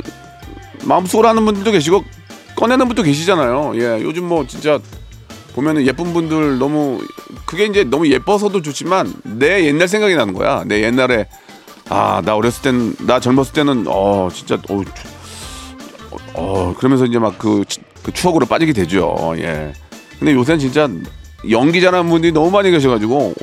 마음속으로 0.84 1.28
하는 1.28 1.44
분들도 1.44 1.72
계시고 1.72 2.04
꺼내는 2.54 2.86
분도 2.86 3.02
계시잖아요. 3.02 3.72
예, 3.74 4.00
요즘 4.02 4.28
뭐 4.28 4.46
진짜 4.46 4.78
보면은 5.54 5.86
예쁜 5.86 6.12
분들 6.12 6.58
너무 6.58 7.00
그게 7.46 7.64
이제 7.66 7.82
너무 7.82 8.08
예뻐서도 8.08 8.62
좋지만 8.62 9.12
내 9.24 9.64
옛날 9.66 9.88
생각이 9.88 10.14
나는 10.14 10.34
거야. 10.34 10.62
내 10.66 10.82
옛날에 10.82 11.26
아 11.88 12.20
나 12.24 12.34
어렸을 12.36 12.62
땐 12.62 12.96
나 13.06 13.18
젊었을 13.20 13.52
때는 13.52 13.84
어 13.88 14.28
진짜 14.32 14.56
어, 14.70 14.82
어 16.34 16.74
그러면서 16.78 17.06
이제 17.06 17.18
막 17.18 17.38
그 17.38 17.64
그 18.06 18.12
추억으로 18.12 18.46
빠지게 18.46 18.72
되죠. 18.72 19.34
예. 19.38 19.72
근데 20.20 20.32
요새는 20.32 20.60
진짜 20.60 20.88
연기 21.50 21.80
잘하는 21.80 22.08
분들이 22.08 22.30
너무 22.30 22.52
많이 22.52 22.70
계셔가지고 22.70 23.34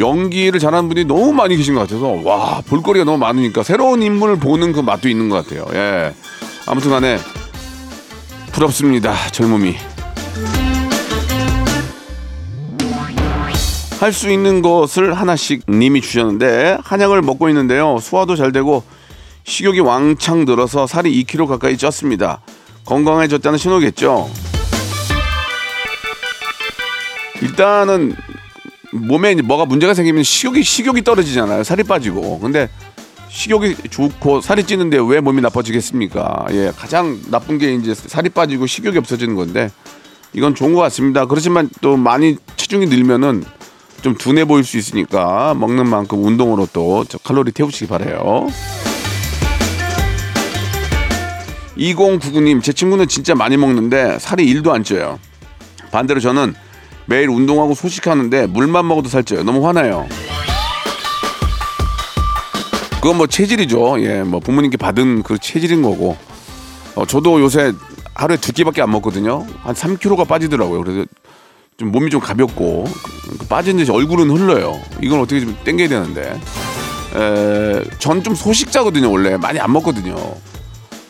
연기를 0.00 0.58
잘하는 0.58 0.88
분이 0.88 1.04
너무 1.04 1.32
많이 1.32 1.56
계신 1.56 1.74
것 1.76 1.82
같아서 1.82 2.08
와 2.24 2.60
볼거리가 2.66 3.04
너무 3.04 3.18
많으니까 3.18 3.62
새로운 3.62 4.02
인물을 4.02 4.40
보는 4.40 4.72
그 4.72 4.80
맛도 4.80 5.08
있는 5.08 5.28
것 5.28 5.46
같아요. 5.46 5.64
예. 5.74 6.12
아무튼간에 6.66 7.18
부럽습니다 8.50 9.14
젊음이. 9.30 9.76
할 14.00 14.12
수 14.12 14.28
있는 14.28 14.60
것을 14.60 15.14
하나씩 15.14 15.62
님이 15.68 16.00
주셨는데 16.00 16.78
한약을 16.82 17.22
먹고 17.22 17.48
있는데요. 17.48 17.98
소화도 18.00 18.34
잘 18.34 18.50
되고 18.50 18.82
식욕이 19.44 19.78
왕창 19.80 20.44
늘어서 20.44 20.88
살이 20.88 21.24
2kg 21.24 21.46
가까이 21.46 21.76
쪘습니다. 21.76 22.38
건강해졌다는 22.88 23.58
신호겠죠. 23.58 24.30
일단은 27.42 28.16
몸에 28.92 29.34
뭐가 29.34 29.66
문제가 29.66 29.92
생기면 29.92 30.22
식욕이 30.22 30.62
식욕이 30.62 31.04
떨어지잖아요. 31.04 31.64
살이 31.64 31.82
빠지고. 31.82 32.38
근데 32.38 32.70
식욕이 33.28 33.76
좋고 33.90 34.40
살이 34.40 34.64
찌는데 34.64 34.98
왜 35.06 35.20
몸이 35.20 35.42
나빠지겠습니까? 35.42 36.46
예, 36.52 36.72
가장 36.74 37.20
나쁜 37.30 37.58
게 37.58 37.74
이제 37.74 37.94
살이 37.94 38.30
빠지고 38.30 38.66
식욕이 38.66 38.96
없어지는 38.96 39.34
건데 39.34 39.70
이건 40.32 40.54
좋은 40.54 40.72
것 40.72 40.80
같습니다. 40.80 41.26
그렇지만 41.26 41.68
또 41.82 41.98
많이 41.98 42.36
체중이 42.56 42.86
늘면은 42.86 43.44
좀 44.00 44.16
둔해 44.16 44.46
보일 44.46 44.64
수 44.64 44.78
있으니까 44.78 45.54
먹는 45.54 45.86
만큼 45.88 46.24
운동으로 46.24 46.66
또저 46.72 47.18
칼로리 47.18 47.52
태우시기 47.52 47.86
바래요. 47.86 48.48
2099님, 51.78 52.62
제 52.62 52.72
친구는 52.72 53.08
진짜 53.08 53.34
많이 53.34 53.56
먹는데 53.56 54.18
살이 54.18 54.52
1도 54.52 54.70
안 54.70 54.84
쪄요. 54.84 55.18
반대로 55.92 56.20
저는 56.20 56.54
매일 57.06 57.30
운동하고 57.30 57.74
소식하는데 57.74 58.48
물만 58.48 58.86
먹어도 58.86 59.08
살쪄요. 59.08 59.44
너무 59.44 59.66
화나요. 59.66 60.06
그건 63.00 63.16
뭐 63.16 63.26
체질이죠. 63.26 64.02
예, 64.02 64.22
뭐 64.22 64.40
부모님께 64.40 64.76
받은 64.76 65.22
그 65.22 65.38
체질인 65.38 65.82
거고. 65.82 66.16
어, 66.96 67.06
저도 67.06 67.40
요새 67.40 67.72
하루에 68.14 68.36
두 68.36 68.52
끼밖에 68.52 68.82
안 68.82 68.90
먹거든요. 68.90 69.46
한 69.62 69.74
3kg가 69.74 70.26
빠지더라고요. 70.26 70.82
그래서 70.82 71.06
좀 71.76 71.92
몸이 71.92 72.10
좀 72.10 72.20
가볍고 72.20 72.84
그 73.38 73.46
빠진 73.46 73.76
듯이 73.76 73.92
얼굴은 73.92 74.28
흘러요. 74.30 74.80
이건 75.00 75.20
어떻게 75.20 75.40
좀 75.40 75.56
땡겨야 75.64 75.88
되는데. 75.88 76.40
에, 77.14 77.84
전좀 78.00 78.34
소식자거든요. 78.34 79.10
원래 79.10 79.36
많이 79.36 79.60
안 79.60 79.72
먹거든요. 79.72 80.16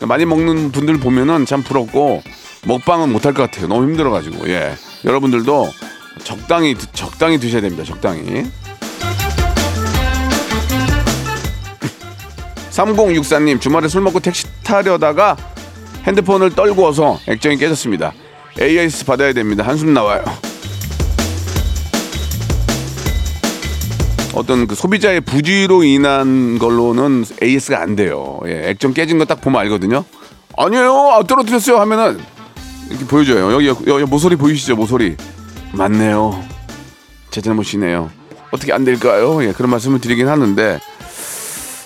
많이 0.01 0.25
먹는 0.25 0.71
분들 0.73 0.99
보면은 1.01 1.45
참 1.47 1.63
부럽고 1.63 2.23
먹방은 2.67 3.11
못할 3.13 3.35
것 3.35 3.43
같아요. 3.43 3.67
너무 3.69 3.83
힘들어가지고 3.85 4.49
예 4.51 4.75
여러분들도 5.05 5.69
적당히 6.25 6.75
드- 6.75 6.87
적당히 6.93 7.39
드셔야 7.39 7.61
됩니다. 7.61 7.85
적당히. 7.85 8.47
3064님 12.71 13.61
주말에 13.61 13.89
술 13.89 14.03
먹고 14.03 14.21
택시 14.21 14.47
타려다가 14.63 15.37
핸드폰을 16.07 16.51
떨구어서 16.55 17.19
액정이 17.27 17.57
깨졌습니다. 17.59 18.13
AIS 18.61 19.05
받아야 19.05 19.33
됩니다. 19.33 19.65
한숨 19.67 19.93
나와요. 19.95 20.25
어떤 24.39 24.69
그 24.69 24.75
소비자의 24.77 25.21
부주의로 25.21 25.83
인한 25.83 26.59
걸로는 26.59 27.25
AS가 27.43 27.81
안 27.81 27.97
돼요. 27.97 28.39
예, 28.47 28.71
액정 28.71 28.95
깨진 28.95 29.19
거 29.19 29.25
딱 29.25 29.41
보면 29.41 29.61
알거든요. 29.63 30.05
아니에요, 30.57 30.93
아, 31.13 31.23
떨어뜨렸어요 31.25 31.79
하면은 31.81 32.19
이렇게 32.89 33.05
보여줘요. 33.05 33.53
여기, 33.53 33.67
여기 33.67 34.05
모서리 34.05 34.37
보이시죠? 34.37 34.77
모서리. 34.77 35.17
맞네요. 35.73 36.43
제 37.31 37.41
잘못이네요. 37.41 38.11
어떻게 38.53 38.73
안 38.73 38.85
될까요? 38.85 39.43
예, 39.45 39.53
그런 39.53 39.71
말씀을 39.71 40.01
드리긴 40.01 40.29
하는데 40.29 40.79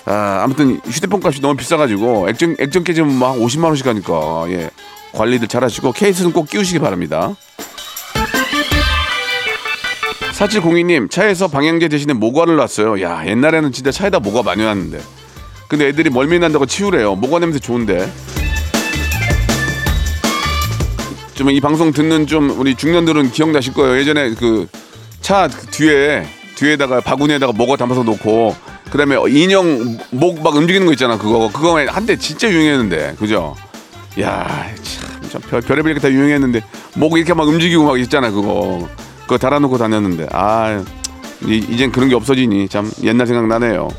아, 0.05 0.41
아무튼 0.43 0.79
휴대폰 0.85 1.21
값이 1.23 1.41
너무 1.41 1.55
비싸가지고 1.55 2.29
액정 2.29 2.55
액정 2.59 2.83
깨지면 2.83 3.13
막 3.15 3.35
50만 3.35 3.65
원씩 3.65 3.87
하니까 3.87 4.45
예, 4.49 4.69
관리들 5.13 5.47
잘하시고 5.47 5.91
케이스는 5.91 6.31
꼭 6.31 6.47
끼우시기 6.49 6.79
바랍니다. 6.79 7.35
4702님 10.47 11.09
차에서 11.09 11.47
방향제 11.47 11.87
대신에 11.87 12.13
모과를 12.13 12.55
놨어요. 12.57 13.01
야 13.01 13.23
옛날에는 13.25 13.71
진짜 13.71 13.91
차에다 13.91 14.19
모과 14.19 14.43
많이 14.43 14.63
놨는데 14.63 14.99
근데 15.67 15.87
애들이 15.87 16.09
멀미 16.09 16.39
난다고 16.39 16.65
치우래요. 16.65 17.15
모과 17.15 17.39
냄새 17.39 17.59
좋은데 17.59 18.11
좀 21.35 21.49
이 21.49 21.59
방송 21.59 21.91
듣는 21.91 22.27
좀 22.27 22.49
우리 22.59 22.75
중년들은 22.75 23.31
기억나실 23.31 23.73
거예요. 23.73 23.97
예전에 23.97 24.33
그 24.35 24.67
차 25.21 25.47
뒤에 25.47 26.25
뒤에다가 26.55 26.99
바구니에다가 26.99 27.53
모과 27.53 27.77
담아서 27.77 28.03
놓고 28.03 28.53
그다음에 28.91 29.15
인형 29.29 29.97
목 30.11 30.43
막 30.43 30.53
움직이는 30.55 30.85
거 30.85 30.91
있잖아. 30.91 31.17
그거 31.17 31.49
그거 31.51 31.79
한때 31.87 32.17
진짜 32.17 32.49
유행했는데 32.49 33.15
그죠? 33.17 33.55
야, 34.19 34.67
참, 34.83 35.29
참 35.31 35.41
별, 35.49 35.61
별의별 35.61 35.93
게 35.93 35.99
다 36.01 36.11
유행했는데 36.11 36.61
목 36.95 37.17
이렇게 37.17 37.33
막 37.33 37.47
움직이고 37.47 37.85
막 37.85 37.97
있잖아. 38.01 38.31
그거 38.31 38.89
그거 39.23 39.37
달아놓고 39.37 39.77
다녔는데 39.77 40.27
아 40.31 40.83
이, 41.45 41.65
이젠 41.69 41.91
그런 41.91 42.09
게 42.09 42.15
없어지니 42.15 42.69
참 42.69 42.89
옛날 43.03 43.27
생각 43.27 43.47
나네요. 43.47 43.89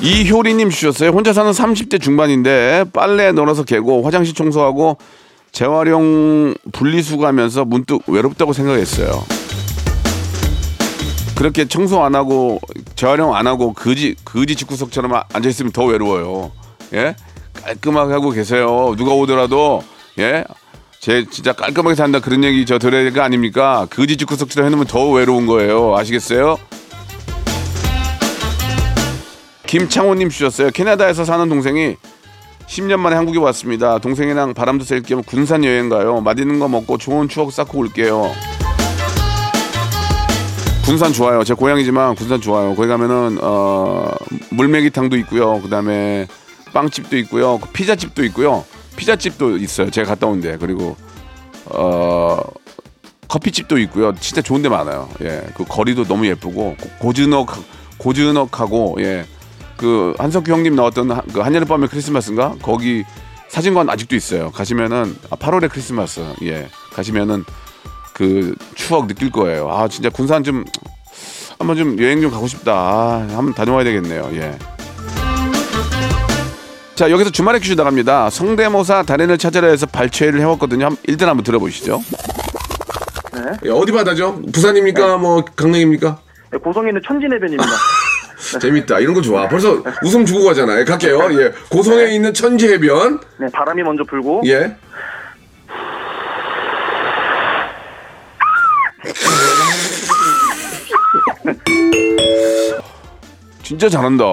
이효리님 0.00 0.70
주셨어요. 0.70 1.10
혼자 1.10 1.32
사는 1.32 1.50
30대 1.50 2.00
중반인데 2.00 2.84
빨래 2.92 3.32
널어서 3.32 3.64
개고 3.64 4.02
화장실 4.02 4.34
청소하고 4.34 4.98
재활용 5.52 6.54
분리수거하면서 6.72 7.64
문득 7.64 8.02
외롭다고 8.06 8.52
생각했어요. 8.52 9.24
그렇게 11.34 11.66
청소 11.66 12.02
안 12.02 12.14
하고 12.14 12.60
재활용 12.94 13.34
안 13.34 13.46
하고 13.46 13.72
거지 13.72 14.14
거지 14.24 14.54
집구석처럼 14.54 15.14
아- 15.14 15.24
앉아 15.32 15.48
있으면 15.48 15.72
더 15.72 15.84
외로워요. 15.84 16.52
예? 16.94 17.14
깔끔하게 17.64 18.12
하고 18.12 18.30
계세요. 18.30 18.94
누가 18.96 19.12
오더라도 19.12 19.82
예? 20.18 20.44
제 21.06 21.24
진짜 21.30 21.52
깔끔하게 21.52 21.94
산다 21.94 22.18
그런 22.18 22.42
얘기 22.42 22.66
저거 22.66 23.22
아닙니까? 23.22 23.86
거지 23.88 24.16
집구석처럼 24.16 24.66
해놓으면 24.66 24.88
더 24.88 25.08
외로운 25.08 25.46
거예요. 25.46 25.96
아시겠어요? 25.96 26.56
김창호님 29.68 30.30
주셨어요. 30.30 30.70
캐나다에서 30.70 31.24
사는 31.24 31.48
동생이 31.48 31.94
10년 32.66 32.96
만에 32.96 33.14
한국에 33.14 33.38
왔습니다. 33.38 33.98
동생이랑 33.98 34.54
바람도 34.54 34.84
쐴 34.84 35.00
겸 35.04 35.22
군산 35.22 35.62
여행 35.64 35.88
가요. 35.88 36.20
맛있는 36.22 36.58
거 36.58 36.66
먹고 36.66 36.98
좋은 36.98 37.28
추억 37.28 37.52
쌓고 37.52 37.78
올게요. 37.78 38.32
군산 40.84 41.12
좋아요. 41.12 41.44
제 41.44 41.54
고향이지만 41.54 42.16
군산 42.16 42.40
좋아요. 42.40 42.74
거기 42.74 42.88
가면은 42.88 43.38
어 43.42 44.10
물메기탕도 44.50 45.16
있고요. 45.18 45.62
그다음에 45.62 46.26
빵집도 46.74 47.16
있고요. 47.18 47.58
그 47.60 47.68
피자집도 47.68 48.24
있고요. 48.24 48.64
피자집도 48.96 49.56
있어요. 49.58 49.90
제가 49.90 50.08
갔다 50.08 50.26
온 50.26 50.40
데 50.40 50.56
그리고 50.58 50.96
어 51.66 52.38
커피집도 53.28 53.78
있고요. 53.78 54.14
진짜 54.20 54.40
좋은 54.42 54.62
데 54.62 54.68
많아요. 54.68 55.08
예. 55.22 55.42
그 55.56 55.64
거리도 55.64 56.04
너무 56.04 56.26
예쁘고 56.26 56.76
고- 56.80 56.90
고즈넉 57.00 57.48
고즈넉하고 57.98 58.96
예. 59.00 59.26
그 59.76 60.14
한석규 60.18 60.50
형님 60.52 60.76
나왔던 60.76 61.10
하- 61.10 61.22
그 61.32 61.40
한여름밤의 61.40 61.88
크리스마스인가? 61.88 62.54
거기 62.62 63.04
사진관 63.48 63.88
아직도 63.90 64.14
있어요. 64.16 64.50
가시면은 64.52 65.16
아, 65.30 65.36
8월의 65.36 65.70
크리스마스. 65.70 66.20
예. 66.42 66.68
가시면은 66.92 67.44
그 68.14 68.54
추억 68.74 69.06
느낄 69.08 69.30
거예요. 69.30 69.68
아 69.70 69.88
진짜 69.88 70.08
군산 70.08 70.42
좀 70.44 70.64
한번 71.58 71.76
좀 71.76 71.98
여행 72.00 72.20
좀 72.20 72.30
가고 72.30 72.46
싶다. 72.46 72.72
아, 72.72 73.26
한번 73.30 73.54
다녀와야 73.54 73.84
되겠네요. 73.84 74.30
예. 74.34 74.56
자 76.96 77.10
여기서 77.10 77.28
주말에 77.30 77.58
퀴즈 77.58 77.74
나갑니다. 77.74 78.30
성대모사 78.30 79.02
달인을 79.02 79.36
찾으라 79.36 79.68
해서 79.68 79.84
발췌를 79.84 80.40
해왔거든요. 80.40 80.86
한, 80.86 80.96
일단 81.06 81.28
한번 81.28 81.44
들어보시죠. 81.44 82.02
네. 83.34 83.70
어디 83.70 83.92
바다죠? 83.92 84.40
부산입니까? 84.50 85.18
뭐 85.18 85.44
강릉입니까? 85.44 86.18
고성에 86.64 86.88
있는 86.88 87.02
천진해변입니다. 87.06 87.70
재밌다. 88.62 89.00
이런 89.00 89.12
거 89.12 89.20
좋아. 89.20 89.46
벌써 89.46 89.82
웃음 90.02 90.24
주고 90.24 90.44
가잖아 90.46 90.80
요. 90.80 90.84
갈게요. 90.86 91.28
예. 91.38 91.52
고성에 91.68 92.14
있는 92.14 92.32
천지해변. 92.32 93.20
네, 93.40 93.46
바람이 93.52 93.82
먼저 93.82 94.02
불고 94.04 94.40
예. 94.46 94.74
진짜 103.62 103.90
잘한다. 103.90 104.24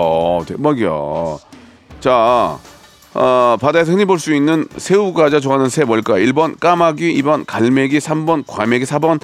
대박이야. 0.47 0.89
자, 2.04 2.60
어, 3.13 3.58
바다에서 3.62 3.94
흔히 3.94 4.04
볼 4.04 4.20
수 4.20 4.34
있는 4.34 4.68
새우 4.76 5.13
과자 5.13 5.39
좋아하는 5.39 5.70
새 5.70 5.86
뭘까? 5.86 6.16
1번 6.16 6.60
까마귀, 6.60 7.22
2번 7.22 7.46
갈매기, 7.48 8.00
3번 8.00 8.44
과메기, 8.46 8.84
4번 8.84 9.22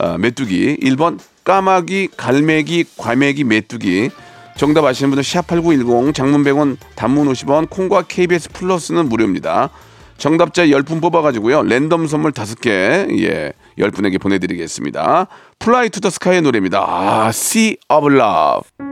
어, 0.00 0.16
메뚜기, 0.16 0.78
1번 0.82 1.18
까마귀, 1.44 2.08
갈매기, 2.16 2.86
과메기, 2.96 3.44
메뚜기. 3.44 4.08
정답 4.56 4.86
아시는 4.86 5.10
분은 5.10 5.22
샵8910 5.22 6.14
장문 6.14 6.42
100원 6.42 6.78
단문 6.94 7.30
50원 7.30 7.68
콩과 7.68 8.04
KBS 8.08 8.48
플러스는 8.54 9.10
무료입니다. 9.10 9.68
정답자 10.16 10.64
10분 10.64 11.02
뽑아가지고요. 11.02 11.64
랜덤 11.64 12.06
선물 12.06 12.32
5개, 12.32 12.70
예, 12.70 13.52
10분에게 13.78 14.18
보내드리겠습니다. 14.18 15.26
Fly 15.58 15.90
to 15.90 16.00
the 16.00 16.08
Sky의 16.08 16.40
노래입니다. 16.40 16.82
아, 16.82 17.28
Sea 17.28 17.76
of 17.90 18.10
Love. 18.10 18.91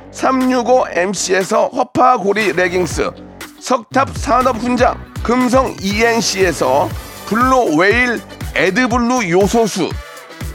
365MC에서 0.11 1.73
허파고리 1.73 2.53
레깅스 2.53 3.11
석탑 3.59 4.17
산업 4.17 4.57
훈장 4.57 4.99
금성 5.23 5.75
ENC에서 5.81 6.89
블루 7.27 7.77
웨일 7.77 8.19
에드블루 8.55 9.29
요소수 9.29 9.89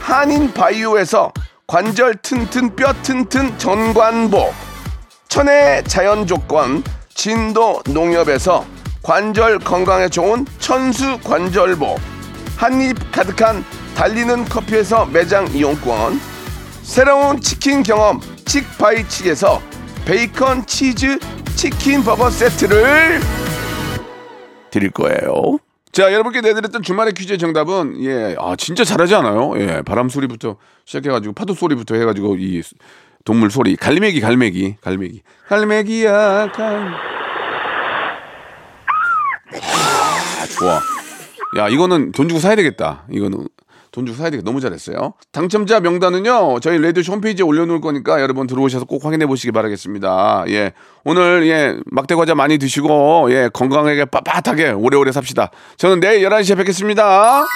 한인 0.01 0.53
바이오에서 0.53 1.33
관절 1.67 2.17
튼튼 2.23 2.77
뼈 2.77 2.93
튼튼 3.03 3.57
전관보 3.59 4.53
천혜 5.29 5.83
자연 5.85 6.27
조건 6.27 6.83
진도 7.15 7.83
농협에서 7.87 8.65
관절 9.03 9.61
건강에 9.61 10.09
좋은 10.09 10.47
천수 10.59 11.19
관절보 11.25 11.97
한입 12.57 12.97
가득한 13.11 13.65
달리는 13.97 14.45
커피에서 14.45 15.07
매장 15.07 15.47
이용권 15.49 16.21
새로운 16.83 17.41
치킨 17.41 17.83
경험 17.83 18.21
칙 18.47 18.65
바이 18.79 19.07
칙에서 19.07 19.61
베이컨 20.07 20.67
치즈 20.67 21.19
치킨 21.57 22.03
버거 22.03 22.31
세트를 22.31 23.21
드릴 24.71 24.91
거예요. 24.91 25.59
자, 25.93 26.13
여러분께 26.13 26.43
내드렸던 26.43 26.83
주말의 26.83 27.15
퀴즈의 27.15 27.39
정답은 27.39 28.03
예, 28.05 28.37
아 28.39 28.55
진짜 28.57 28.85
잘하지 28.85 29.15
않아요? 29.17 29.53
예, 29.59 29.83
바람 29.83 30.09
소리부터 30.09 30.57
시작해가지고 30.85 31.35
파도 31.35 31.55
소리부터 31.55 31.95
해가지고 31.97 32.37
이 32.39 32.63
동물 33.25 33.51
소리, 33.51 33.75
갈매기, 33.77 34.21
갈매기, 34.21 34.77
갈매기, 34.81 35.23
갈매기야, 35.49 36.53
갈. 36.53 36.95
아, 39.55 40.47
좋아. 40.59 40.81
야, 41.57 41.69
이거는 41.69 42.13
돈 42.13 42.29
주고 42.29 42.41
사야 42.41 42.55
되겠다. 42.55 43.05
이거는 43.11 43.49
돈 43.97 44.05
주고 44.05 44.19
사야 44.19 44.29
되겠다. 44.29 44.45
너무 44.45 44.61
잘했어요. 44.61 45.15
당첨자 45.33 45.81
명단은요, 45.81 46.61
저희 46.61 46.77
레디오쇼 46.77 47.15
홈페이지에 47.15 47.43
올려놓을 47.43 47.81
거니까 47.81 48.21
여러분 48.21 48.47
들어오셔서 48.47 48.85
꼭 48.85 49.07
확인해 49.07 49.25
보시기 49.25 49.53
바라겠습니다. 49.53 50.45
예. 50.49 50.73
오늘, 51.05 51.49
예, 51.49 51.79
막대 51.87 52.15
과자 52.15 52.35
많이 52.35 52.59
드시고, 52.59 53.29
예, 53.31 53.49
건강하게 53.51 54.05
빳빳하게 54.05 54.79
오래오래 54.79 55.13
삽시다. 55.13 55.51
저는 55.79 56.01
내일 56.01 56.29
11시에 56.29 56.59
뵙겠습니다. 56.59 57.47